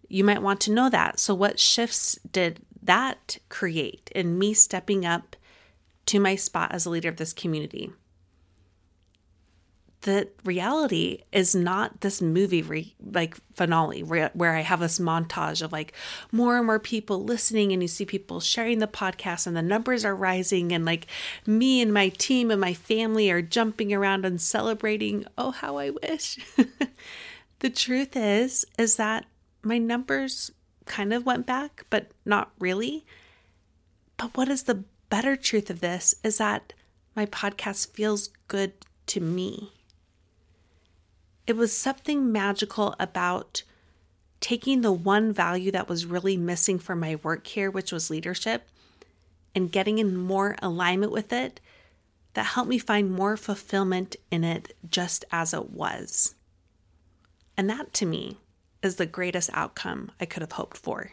you 0.09 0.25
might 0.25 0.41
want 0.41 0.63
to 0.63 0.73
know 0.73 0.89
that. 0.89 1.21
So, 1.21 1.35
what 1.35 1.61
shifts 1.61 2.19
did 2.33 2.61
that 2.83 3.37
create 3.51 4.11
in 4.15 4.39
me 4.39 4.55
stepping 4.55 5.05
up 5.05 5.37
to 6.07 6.19
my 6.19 6.35
spot 6.35 6.73
as 6.73 6.87
a 6.87 6.91
leader 6.91 7.11
of 7.11 7.19
this 7.19 7.35
community? 7.35 7.93
The 10.09 10.27
reality 10.43 11.23
is 11.33 11.55
not 11.55 12.01
this 12.01 12.23
movie 12.23 12.63
re- 12.63 12.95
like 13.13 13.37
finale 13.53 14.03
where, 14.03 14.31
where 14.33 14.57
I 14.57 14.63
have 14.63 14.81
this 14.81 14.99
montage 14.99 15.61
of 15.61 15.71
like 15.71 15.93
more 16.33 16.57
and 16.57 16.65
more 16.65 16.79
people 16.79 17.23
listening 17.23 17.75
and 17.75 17.83
you 17.83 17.89
see 17.89 18.07
people 18.07 18.41
sharing 18.41 18.79
the 18.79 18.87
podcast 18.87 19.47
and 19.47 19.55
the 19.55 19.61
numbers 19.61 20.07
are 20.07 20.17
rising 20.17 20.73
and 20.73 20.87
like 20.87 21.09
me 21.45 21.83
and 21.83 21.93
my 21.93 22.09
team 22.09 22.51
and 22.51 22.59
my 22.59 22.73
family 22.73 23.31
are 23.31 23.43
jumping 23.43 23.93
around 23.93 24.25
and 24.25 24.41
celebrating. 24.41 25.27
Oh 25.37 25.51
how 25.51 25.77
I 25.77 25.91
wish. 25.91 26.39
The 27.61 27.71
truth 27.71 28.17
is 28.17 28.65
is 28.79 28.97
that 28.97 29.27
my 29.65 29.79
numbers 29.79 30.53
kind 30.87 31.13
of 31.13 31.27
went 31.27 31.45
back 31.45 31.85
but 31.91 32.13
not 32.25 32.53
really. 32.59 33.05
But 34.17 34.37
what 34.37 34.49
is 34.49 34.63
the 34.63 34.85
better 35.11 35.35
truth 35.35 35.69
of 35.69 35.81
this 35.81 36.15
is 36.23 36.39
that 36.39 36.73
my 37.17 37.27
podcast 37.27 37.89
feels 37.89 38.29
good 38.47 38.73
to 39.09 39.21
me 39.21 39.73
it 41.49 41.57
was 41.57 41.75
something 41.75 42.31
magical 42.31 42.95
about 43.01 43.63
taking 44.39 44.83
the 44.83 44.93
one 44.93 45.33
value 45.33 45.71
that 45.71 45.89
was 45.89 46.05
really 46.05 46.37
missing 46.37 46.79
from 46.79 47.01
my 47.01 47.17
work 47.17 47.47
here, 47.47 47.71
which 47.71 47.91
was 47.91 48.11
leadership, 48.11 48.69
and 49.55 49.73
getting 49.73 49.97
in 49.97 50.15
more 50.15 50.57
alignment 50.61 51.11
with 51.11 51.33
it 51.33 51.59
that 52.35 52.45
helped 52.45 52.69
me 52.69 52.79
find 52.79 53.11
more 53.11 53.35
fulfillment 53.35 54.15
in 54.31 54.45
it 54.45 54.77
just 54.91 55.25
as 55.33 55.55
it 55.55 55.71
was. 55.71 56.35
And 57.57 57.69
that 57.71 57.95
to 57.95 58.07
me 58.07 58.37
is 58.83 58.97
the 58.97 59.07
greatest 59.07 59.49
outcome 59.55 60.13
I 60.21 60.27
could 60.27 60.43
have 60.43 60.53
hoped 60.53 60.77
for, 60.77 61.13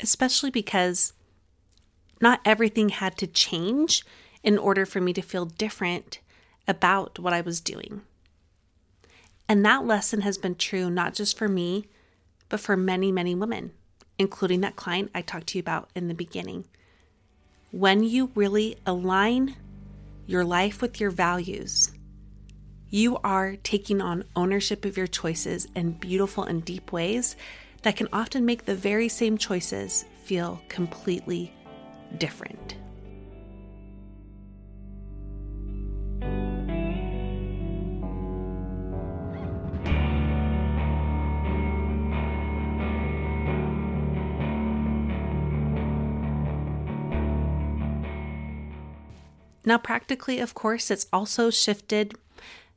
especially 0.00 0.50
because 0.50 1.12
not 2.20 2.40
everything 2.44 2.88
had 2.88 3.16
to 3.18 3.28
change 3.28 4.04
in 4.42 4.58
order 4.58 4.84
for 4.84 5.00
me 5.00 5.12
to 5.12 5.22
feel 5.22 5.44
different 5.44 6.18
about 6.66 7.20
what 7.20 7.32
I 7.32 7.40
was 7.40 7.60
doing. 7.60 8.02
And 9.48 9.64
that 9.64 9.86
lesson 9.86 10.20
has 10.20 10.36
been 10.36 10.54
true 10.54 10.90
not 10.90 11.14
just 11.14 11.38
for 11.38 11.48
me, 11.48 11.86
but 12.48 12.60
for 12.60 12.76
many, 12.76 13.10
many 13.10 13.34
women, 13.34 13.72
including 14.18 14.60
that 14.60 14.76
client 14.76 15.10
I 15.14 15.22
talked 15.22 15.48
to 15.48 15.58
you 15.58 15.60
about 15.60 15.88
in 15.94 16.08
the 16.08 16.14
beginning. 16.14 16.66
When 17.70 18.02
you 18.02 18.30
really 18.34 18.76
align 18.86 19.56
your 20.26 20.44
life 20.44 20.82
with 20.82 21.00
your 21.00 21.10
values, 21.10 21.92
you 22.90 23.18
are 23.18 23.56
taking 23.56 24.00
on 24.00 24.24
ownership 24.34 24.84
of 24.84 24.96
your 24.96 25.06
choices 25.06 25.68
in 25.74 25.92
beautiful 25.92 26.44
and 26.44 26.64
deep 26.64 26.92
ways 26.92 27.36
that 27.82 27.96
can 27.96 28.08
often 28.12 28.46
make 28.46 28.64
the 28.64 28.74
very 28.74 29.08
same 29.08 29.36
choices 29.36 30.06
feel 30.24 30.60
completely 30.68 31.52
different. 32.16 32.77
Now, 49.68 49.76
practically, 49.76 50.40
of 50.40 50.54
course, 50.54 50.90
it's 50.90 51.06
also 51.12 51.50
shifted 51.50 52.14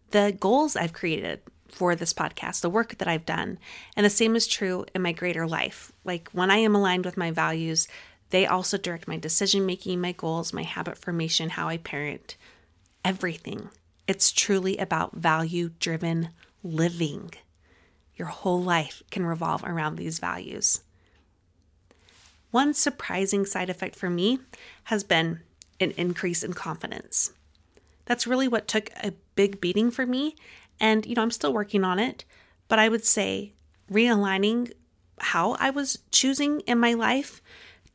the 0.09 0.35
goals 0.37 0.75
I've 0.75 0.91
created 0.91 1.39
for 1.69 1.95
this 1.95 2.13
podcast, 2.13 2.59
the 2.59 2.69
work 2.69 2.97
that 2.97 3.07
I've 3.07 3.25
done. 3.25 3.59
And 3.95 4.05
the 4.05 4.09
same 4.09 4.35
is 4.35 4.45
true 4.45 4.85
in 4.93 5.01
my 5.01 5.13
greater 5.13 5.47
life. 5.47 5.93
Like 6.03 6.27
when 6.33 6.51
I 6.51 6.57
am 6.57 6.75
aligned 6.75 7.05
with 7.05 7.15
my 7.15 7.31
values, 7.31 7.87
they 8.31 8.45
also 8.45 8.77
direct 8.77 9.07
my 9.07 9.15
decision 9.15 9.65
making, 9.65 10.01
my 10.01 10.11
goals, 10.11 10.51
my 10.51 10.63
habit 10.63 10.97
formation, 10.97 11.51
how 11.51 11.69
I 11.69 11.77
parent, 11.77 12.35
everything. 13.05 13.69
It's 14.05 14.29
truly 14.29 14.75
about 14.75 15.15
value 15.15 15.71
driven 15.79 16.31
living. 16.61 17.31
Your 18.17 18.27
whole 18.27 18.61
life 18.61 19.01
can 19.11 19.25
revolve 19.25 19.63
around 19.63 19.95
these 19.95 20.19
values. 20.19 20.81
One 22.49 22.73
surprising 22.73 23.45
side 23.45 23.69
effect 23.69 23.95
for 23.95 24.09
me 24.09 24.39
has 24.83 25.05
been 25.05 25.39
an 25.81 25.91
increase 25.91 26.43
in 26.43 26.53
confidence. 26.53 27.33
That's 28.05 28.27
really 28.27 28.47
what 28.47 28.67
took 28.67 28.89
a 29.03 29.13
big 29.35 29.61
beating 29.61 29.91
for 29.91 30.05
me. 30.05 30.35
And, 30.79 31.05
you 31.05 31.15
know, 31.15 31.21
I'm 31.21 31.31
still 31.31 31.53
working 31.53 31.83
on 31.83 31.99
it, 31.99 32.25
but 32.67 32.79
I 32.79 32.89
would 32.89 33.05
say 33.05 33.53
realigning 33.91 34.71
how 35.19 35.55
I 35.59 35.69
was 35.69 35.99
choosing 36.11 36.61
in 36.61 36.79
my 36.79 36.93
life 36.93 37.41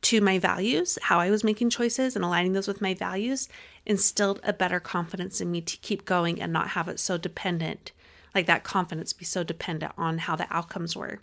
to 0.03 0.21
my 0.21 0.39
values, 0.39 0.97
how 1.03 1.19
I 1.19 1.29
was 1.29 1.43
making 1.43 1.69
choices 1.69 2.15
and 2.15 2.23
aligning 2.23 2.53
those 2.53 2.67
with 2.67 2.81
my 2.81 2.93
values 2.93 3.49
instilled 3.85 4.39
a 4.43 4.53
better 4.53 4.79
confidence 4.79 5.41
in 5.41 5.51
me 5.51 5.61
to 5.61 5.77
keep 5.77 6.05
going 6.05 6.41
and 6.41 6.53
not 6.53 6.69
have 6.69 6.87
it 6.87 6.99
so 6.99 7.17
dependent, 7.17 7.91
like 8.35 8.45
that 8.45 8.63
confidence 8.63 9.11
be 9.11 9.25
so 9.25 9.43
dependent 9.43 9.91
on 9.97 10.19
how 10.19 10.35
the 10.35 10.47
outcomes 10.49 10.95
were. 10.95 11.19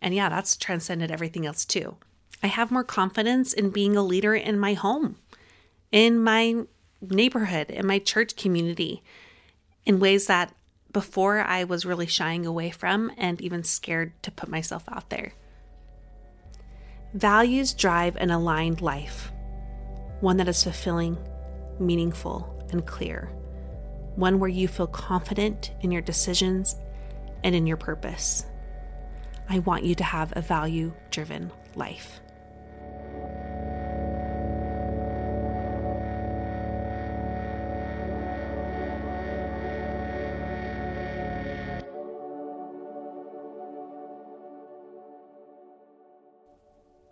And 0.00 0.14
yeah, 0.14 0.28
that's 0.28 0.56
transcended 0.56 1.10
everything 1.10 1.46
else 1.46 1.64
too. 1.64 1.96
I 2.42 2.48
have 2.48 2.70
more 2.70 2.84
confidence 2.84 3.52
in 3.52 3.70
being 3.70 3.96
a 3.96 4.02
leader 4.02 4.34
in 4.34 4.58
my 4.58 4.74
home 4.74 5.16
in 5.92 6.22
my 6.22 6.62
neighborhood, 7.00 7.70
in 7.70 7.86
my 7.86 7.98
church 7.98 8.36
community, 8.36 9.02
in 9.84 10.00
ways 10.00 10.26
that 10.26 10.54
before 10.92 11.40
I 11.40 11.64
was 11.64 11.84
really 11.84 12.06
shying 12.06 12.46
away 12.46 12.70
from 12.70 13.12
and 13.18 13.40
even 13.40 13.64
scared 13.64 14.12
to 14.22 14.30
put 14.30 14.48
myself 14.48 14.84
out 14.88 15.10
there. 15.10 15.32
Values 17.12 17.74
drive 17.74 18.16
an 18.16 18.30
aligned 18.30 18.80
life, 18.80 19.30
one 20.20 20.38
that 20.38 20.48
is 20.48 20.62
fulfilling, 20.62 21.18
meaningful, 21.78 22.66
and 22.70 22.86
clear, 22.86 23.30
one 24.16 24.38
where 24.38 24.50
you 24.50 24.68
feel 24.68 24.86
confident 24.86 25.72
in 25.82 25.92
your 25.92 26.02
decisions 26.02 26.76
and 27.44 27.54
in 27.54 27.66
your 27.66 27.76
purpose. 27.76 28.46
I 29.48 29.60
want 29.60 29.84
you 29.84 29.94
to 29.94 30.04
have 30.04 30.32
a 30.34 30.40
value 30.40 30.92
driven 31.10 31.52
life. 31.74 32.20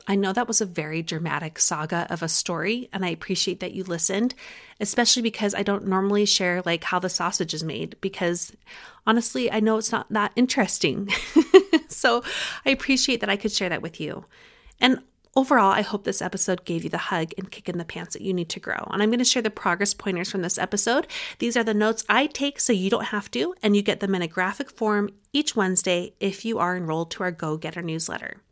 I 0.07 0.17
know 0.17 0.33
that 0.33 0.49
was 0.49 0.61
a 0.61 0.67
very 0.67 1.03
dramatic 1.03 1.59
saga 1.59 2.07
of 2.11 2.23
a 2.23 2.29
story, 2.29 2.89
and 2.93 3.05
I 3.05 3.09
appreciate 3.09 3.61
that 3.61 3.73
you 3.73 3.85
listened, 3.85 4.35
especially 4.79 5.23
because 5.23 5.55
I 5.55 5.63
don't 5.63 5.87
normally 5.87 6.27
share 6.27 6.63
like 6.67 6.85
how 6.85 6.99
the 6.99 7.09
sausage 7.09 7.55
is 7.55 7.65
made 7.65 7.97
because 8.01 8.55
honestly, 9.07 9.51
I 9.51 9.61
know 9.61 9.79
it's 9.79 9.93
not 9.93 10.11
that 10.11 10.33
interesting. 10.37 11.09
so 11.89 12.23
I 12.67 12.71
appreciate 12.71 13.21
that 13.21 13.31
I 13.31 13.37
could 13.37 13.53
share 13.53 13.71
that 13.71 13.83
with 13.83 13.99
you. 13.99 14.27
And 14.79 15.03
overall, 15.35 15.73
I 15.73 15.81
hope 15.81 16.05
this 16.05 16.21
episode 16.21 16.67
gave 16.67 16.85
you 16.85 16.91
the 16.91 16.99
hug 16.99 17.33
and 17.39 17.51
kick 17.51 17.69
in 17.69 17.79
the 17.79 17.85
pants 17.85 18.13
that 18.13 18.23
you 18.23 18.35
need 18.35 18.51
to 18.51 18.61
grow. 18.61 18.89
And 18.91 19.03
I'm 19.03 19.11
going 19.11 19.19
to 19.19 19.25
share 19.25 19.43
the 19.43 19.51
progress 19.51 19.95
pointers 19.95 20.31
from 20.31 20.43
this 20.43 20.59
episode. 20.59 21.07
These 21.39 21.57
are 21.57 21.65
the 21.65 21.73
notes 21.73 22.05
I 22.11 22.27
take 22.27 22.61
so 22.61 22.75
you 22.75 22.91
don't 22.91 23.07
have 23.07 23.31
to, 23.33 23.55
and 23.63 23.75
you 23.75 23.81
get 23.81 24.01
them 24.01 24.15
in 24.15 24.23
a 24.23 24.29
graphic 24.29 24.71
form 24.71 25.11
each 25.33 25.57
Wednesday 25.57 26.13
if 26.21 26.45
you 26.45 26.59
are 26.59 26.77
enrolled 26.77 27.11
to 27.13 27.23
our 27.23 27.33
Go 27.33 27.57
Getter 27.57 27.83
newsletter. 27.83 28.43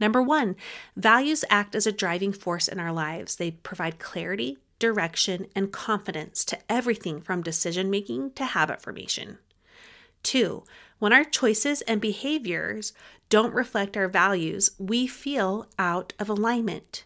Number 0.00 0.22
one, 0.22 0.56
values 0.96 1.44
act 1.50 1.74
as 1.74 1.86
a 1.86 1.92
driving 1.92 2.32
force 2.32 2.68
in 2.68 2.78
our 2.78 2.92
lives. 2.92 3.36
They 3.36 3.50
provide 3.50 3.98
clarity, 3.98 4.58
direction, 4.78 5.46
and 5.54 5.72
confidence 5.72 6.44
to 6.46 6.58
everything 6.68 7.20
from 7.20 7.42
decision 7.42 7.90
making 7.90 8.32
to 8.32 8.44
habit 8.44 8.80
formation. 8.80 9.38
Two, 10.22 10.64
when 10.98 11.12
our 11.12 11.24
choices 11.24 11.80
and 11.82 12.00
behaviors 12.00 12.92
don't 13.28 13.54
reflect 13.54 13.96
our 13.96 14.08
values, 14.08 14.70
we 14.78 15.06
feel 15.06 15.66
out 15.78 16.12
of 16.18 16.28
alignment. 16.28 17.04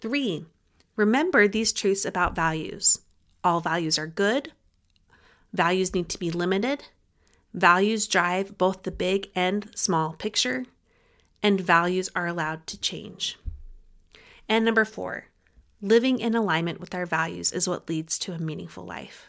Three, 0.00 0.46
remember 0.96 1.46
these 1.46 1.72
truths 1.72 2.04
about 2.04 2.34
values. 2.34 2.98
All 3.44 3.60
values 3.60 3.98
are 3.98 4.06
good, 4.06 4.52
values 5.52 5.94
need 5.94 6.08
to 6.10 6.18
be 6.18 6.30
limited, 6.30 6.84
values 7.52 8.06
drive 8.06 8.56
both 8.56 8.82
the 8.82 8.90
big 8.90 9.30
and 9.34 9.68
small 9.74 10.12
picture, 10.12 10.64
and 11.42 11.60
values 11.60 12.08
are 12.14 12.26
allowed 12.26 12.66
to 12.68 12.80
change. 12.80 13.38
And 14.48 14.64
number 14.64 14.84
four, 14.84 15.26
living 15.80 16.18
in 16.18 16.34
alignment 16.34 16.80
with 16.80 16.94
our 16.94 17.06
values 17.06 17.52
is 17.52 17.68
what 17.68 17.88
leads 17.88 18.18
to 18.20 18.32
a 18.32 18.38
meaningful 18.38 18.84
life. 18.84 19.26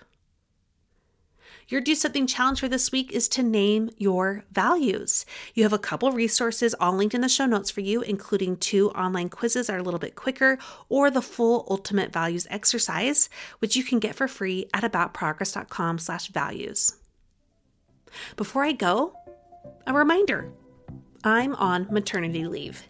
Your 1.69 1.81
Do 1.81 1.95
Something 1.95 2.27
challenge 2.27 2.59
for 2.59 2.67
this 2.67 2.91
week 2.91 3.11
is 3.11 3.27
to 3.29 3.41
name 3.41 3.89
your 3.97 4.43
values. 4.51 5.25
You 5.53 5.63
have 5.63 5.73
a 5.73 5.79
couple 5.79 6.11
resources 6.11 6.75
all 6.75 6.93
linked 6.93 7.15
in 7.15 7.21
the 7.21 7.29
show 7.29 7.45
notes 7.45 7.71
for 7.71 7.79
you, 7.79 8.01
including 8.01 8.57
two 8.57 8.89
online 8.91 9.29
quizzes 9.29 9.69
are 9.69 9.77
a 9.77 9.83
little 9.83 9.99
bit 9.99 10.15
quicker, 10.15 10.57
or 10.89 11.09
the 11.09 11.21
full 11.21 11.65
Ultimate 11.69 12.11
Values 12.11 12.47
exercise, 12.49 13.29
which 13.59 13.75
you 13.75 13.83
can 13.83 13.99
get 13.99 14.13
for 14.15 14.27
free 14.27 14.69
at 14.73 14.83
aboutprogress.com 14.83 15.99
slash 15.99 16.27
values. 16.27 16.97
Before 18.35 18.63
I 18.63 18.73
go, 18.73 19.13
a 19.87 19.93
reminder 19.93 20.51
I'm 21.23 21.55
on 21.55 21.87
maternity 21.89 22.45
leave. 22.45 22.83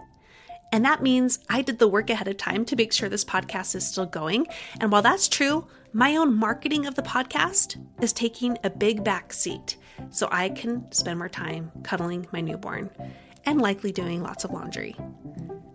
And 0.72 0.84
that 0.86 1.04
means 1.04 1.38
I 1.50 1.62
did 1.62 1.78
the 1.78 1.88
work 1.88 2.10
ahead 2.10 2.28
of 2.28 2.38
time 2.38 2.66
to 2.66 2.76
make 2.76 2.92
sure 2.92 3.08
this 3.08 3.24
podcast 3.24 3.76
is 3.76 3.86
still 3.86 4.08
going. 4.08 4.48
And 4.80 4.92
while 4.92 5.04
that's 5.04 5.28
true, 5.28 5.68
my 5.94 6.16
own 6.16 6.34
marketing 6.34 6.88
of 6.88 6.96
the 6.96 7.04
podcast 7.04 7.78
is 8.02 8.12
taking 8.12 8.58
a 8.64 8.72
big 8.72 9.04
back 9.04 9.34
seat 9.34 9.78
so 10.10 10.28
I 10.32 10.50
can 10.50 10.92
spend 10.92 11.20
more 11.20 11.30
time 11.30 11.72
cuddling 11.84 12.26
my 12.34 12.42
newborn 12.42 12.90
and 13.46 13.62
likely 13.62 13.92
doing 13.92 14.24
lots 14.24 14.46
of 14.46 14.52
laundry. 14.52 14.96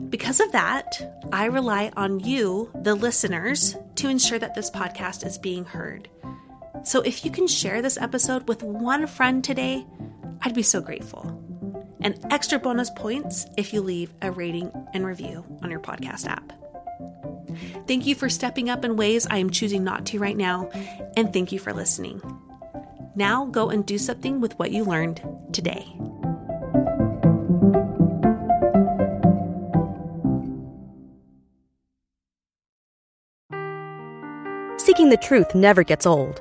Because 0.08 0.40
of 0.40 0.50
that, 0.50 1.28
I 1.30 1.44
rely 1.44 1.92
on 1.96 2.18
you, 2.18 2.72
the 2.82 2.96
listeners, 2.96 3.76
to 3.96 4.08
ensure 4.08 4.40
that 4.40 4.56
this 4.56 4.70
podcast 4.70 5.24
is 5.24 5.38
being 5.38 5.64
heard. 5.64 6.08
So 6.82 7.02
if 7.02 7.24
you 7.24 7.30
can 7.30 7.46
share 7.46 7.82
this 7.82 7.98
episode 7.98 8.48
with 8.48 8.64
one 8.64 9.06
friend 9.06 9.44
today, 9.44 9.86
I'd 10.42 10.54
be 10.54 10.62
so 10.62 10.80
grateful 10.80 11.47
and 12.00 12.18
extra 12.30 12.58
bonus 12.58 12.90
points 12.90 13.46
if 13.56 13.72
you 13.72 13.80
leave 13.80 14.12
a 14.22 14.30
rating 14.30 14.70
and 14.92 15.06
review 15.06 15.44
on 15.62 15.70
your 15.70 15.80
podcast 15.80 16.26
app. 16.26 16.52
Thank 17.86 18.06
you 18.06 18.14
for 18.14 18.28
stepping 18.28 18.70
up 18.70 18.84
in 18.84 18.96
ways 18.96 19.26
I 19.30 19.38
am 19.38 19.50
choosing 19.50 19.84
not 19.84 20.06
to 20.06 20.18
right 20.18 20.36
now, 20.36 20.70
and 21.16 21.32
thank 21.32 21.52
you 21.52 21.58
for 21.58 21.72
listening. 21.72 22.20
Now 23.14 23.46
go 23.46 23.70
and 23.70 23.84
do 23.84 23.98
something 23.98 24.40
with 24.40 24.58
what 24.58 24.70
you 24.70 24.84
learned 24.84 25.22
today. 25.52 25.86
Seeking 34.78 35.10
the 35.10 35.18
truth 35.20 35.54
never 35.54 35.82
gets 35.82 36.06
old. 36.06 36.40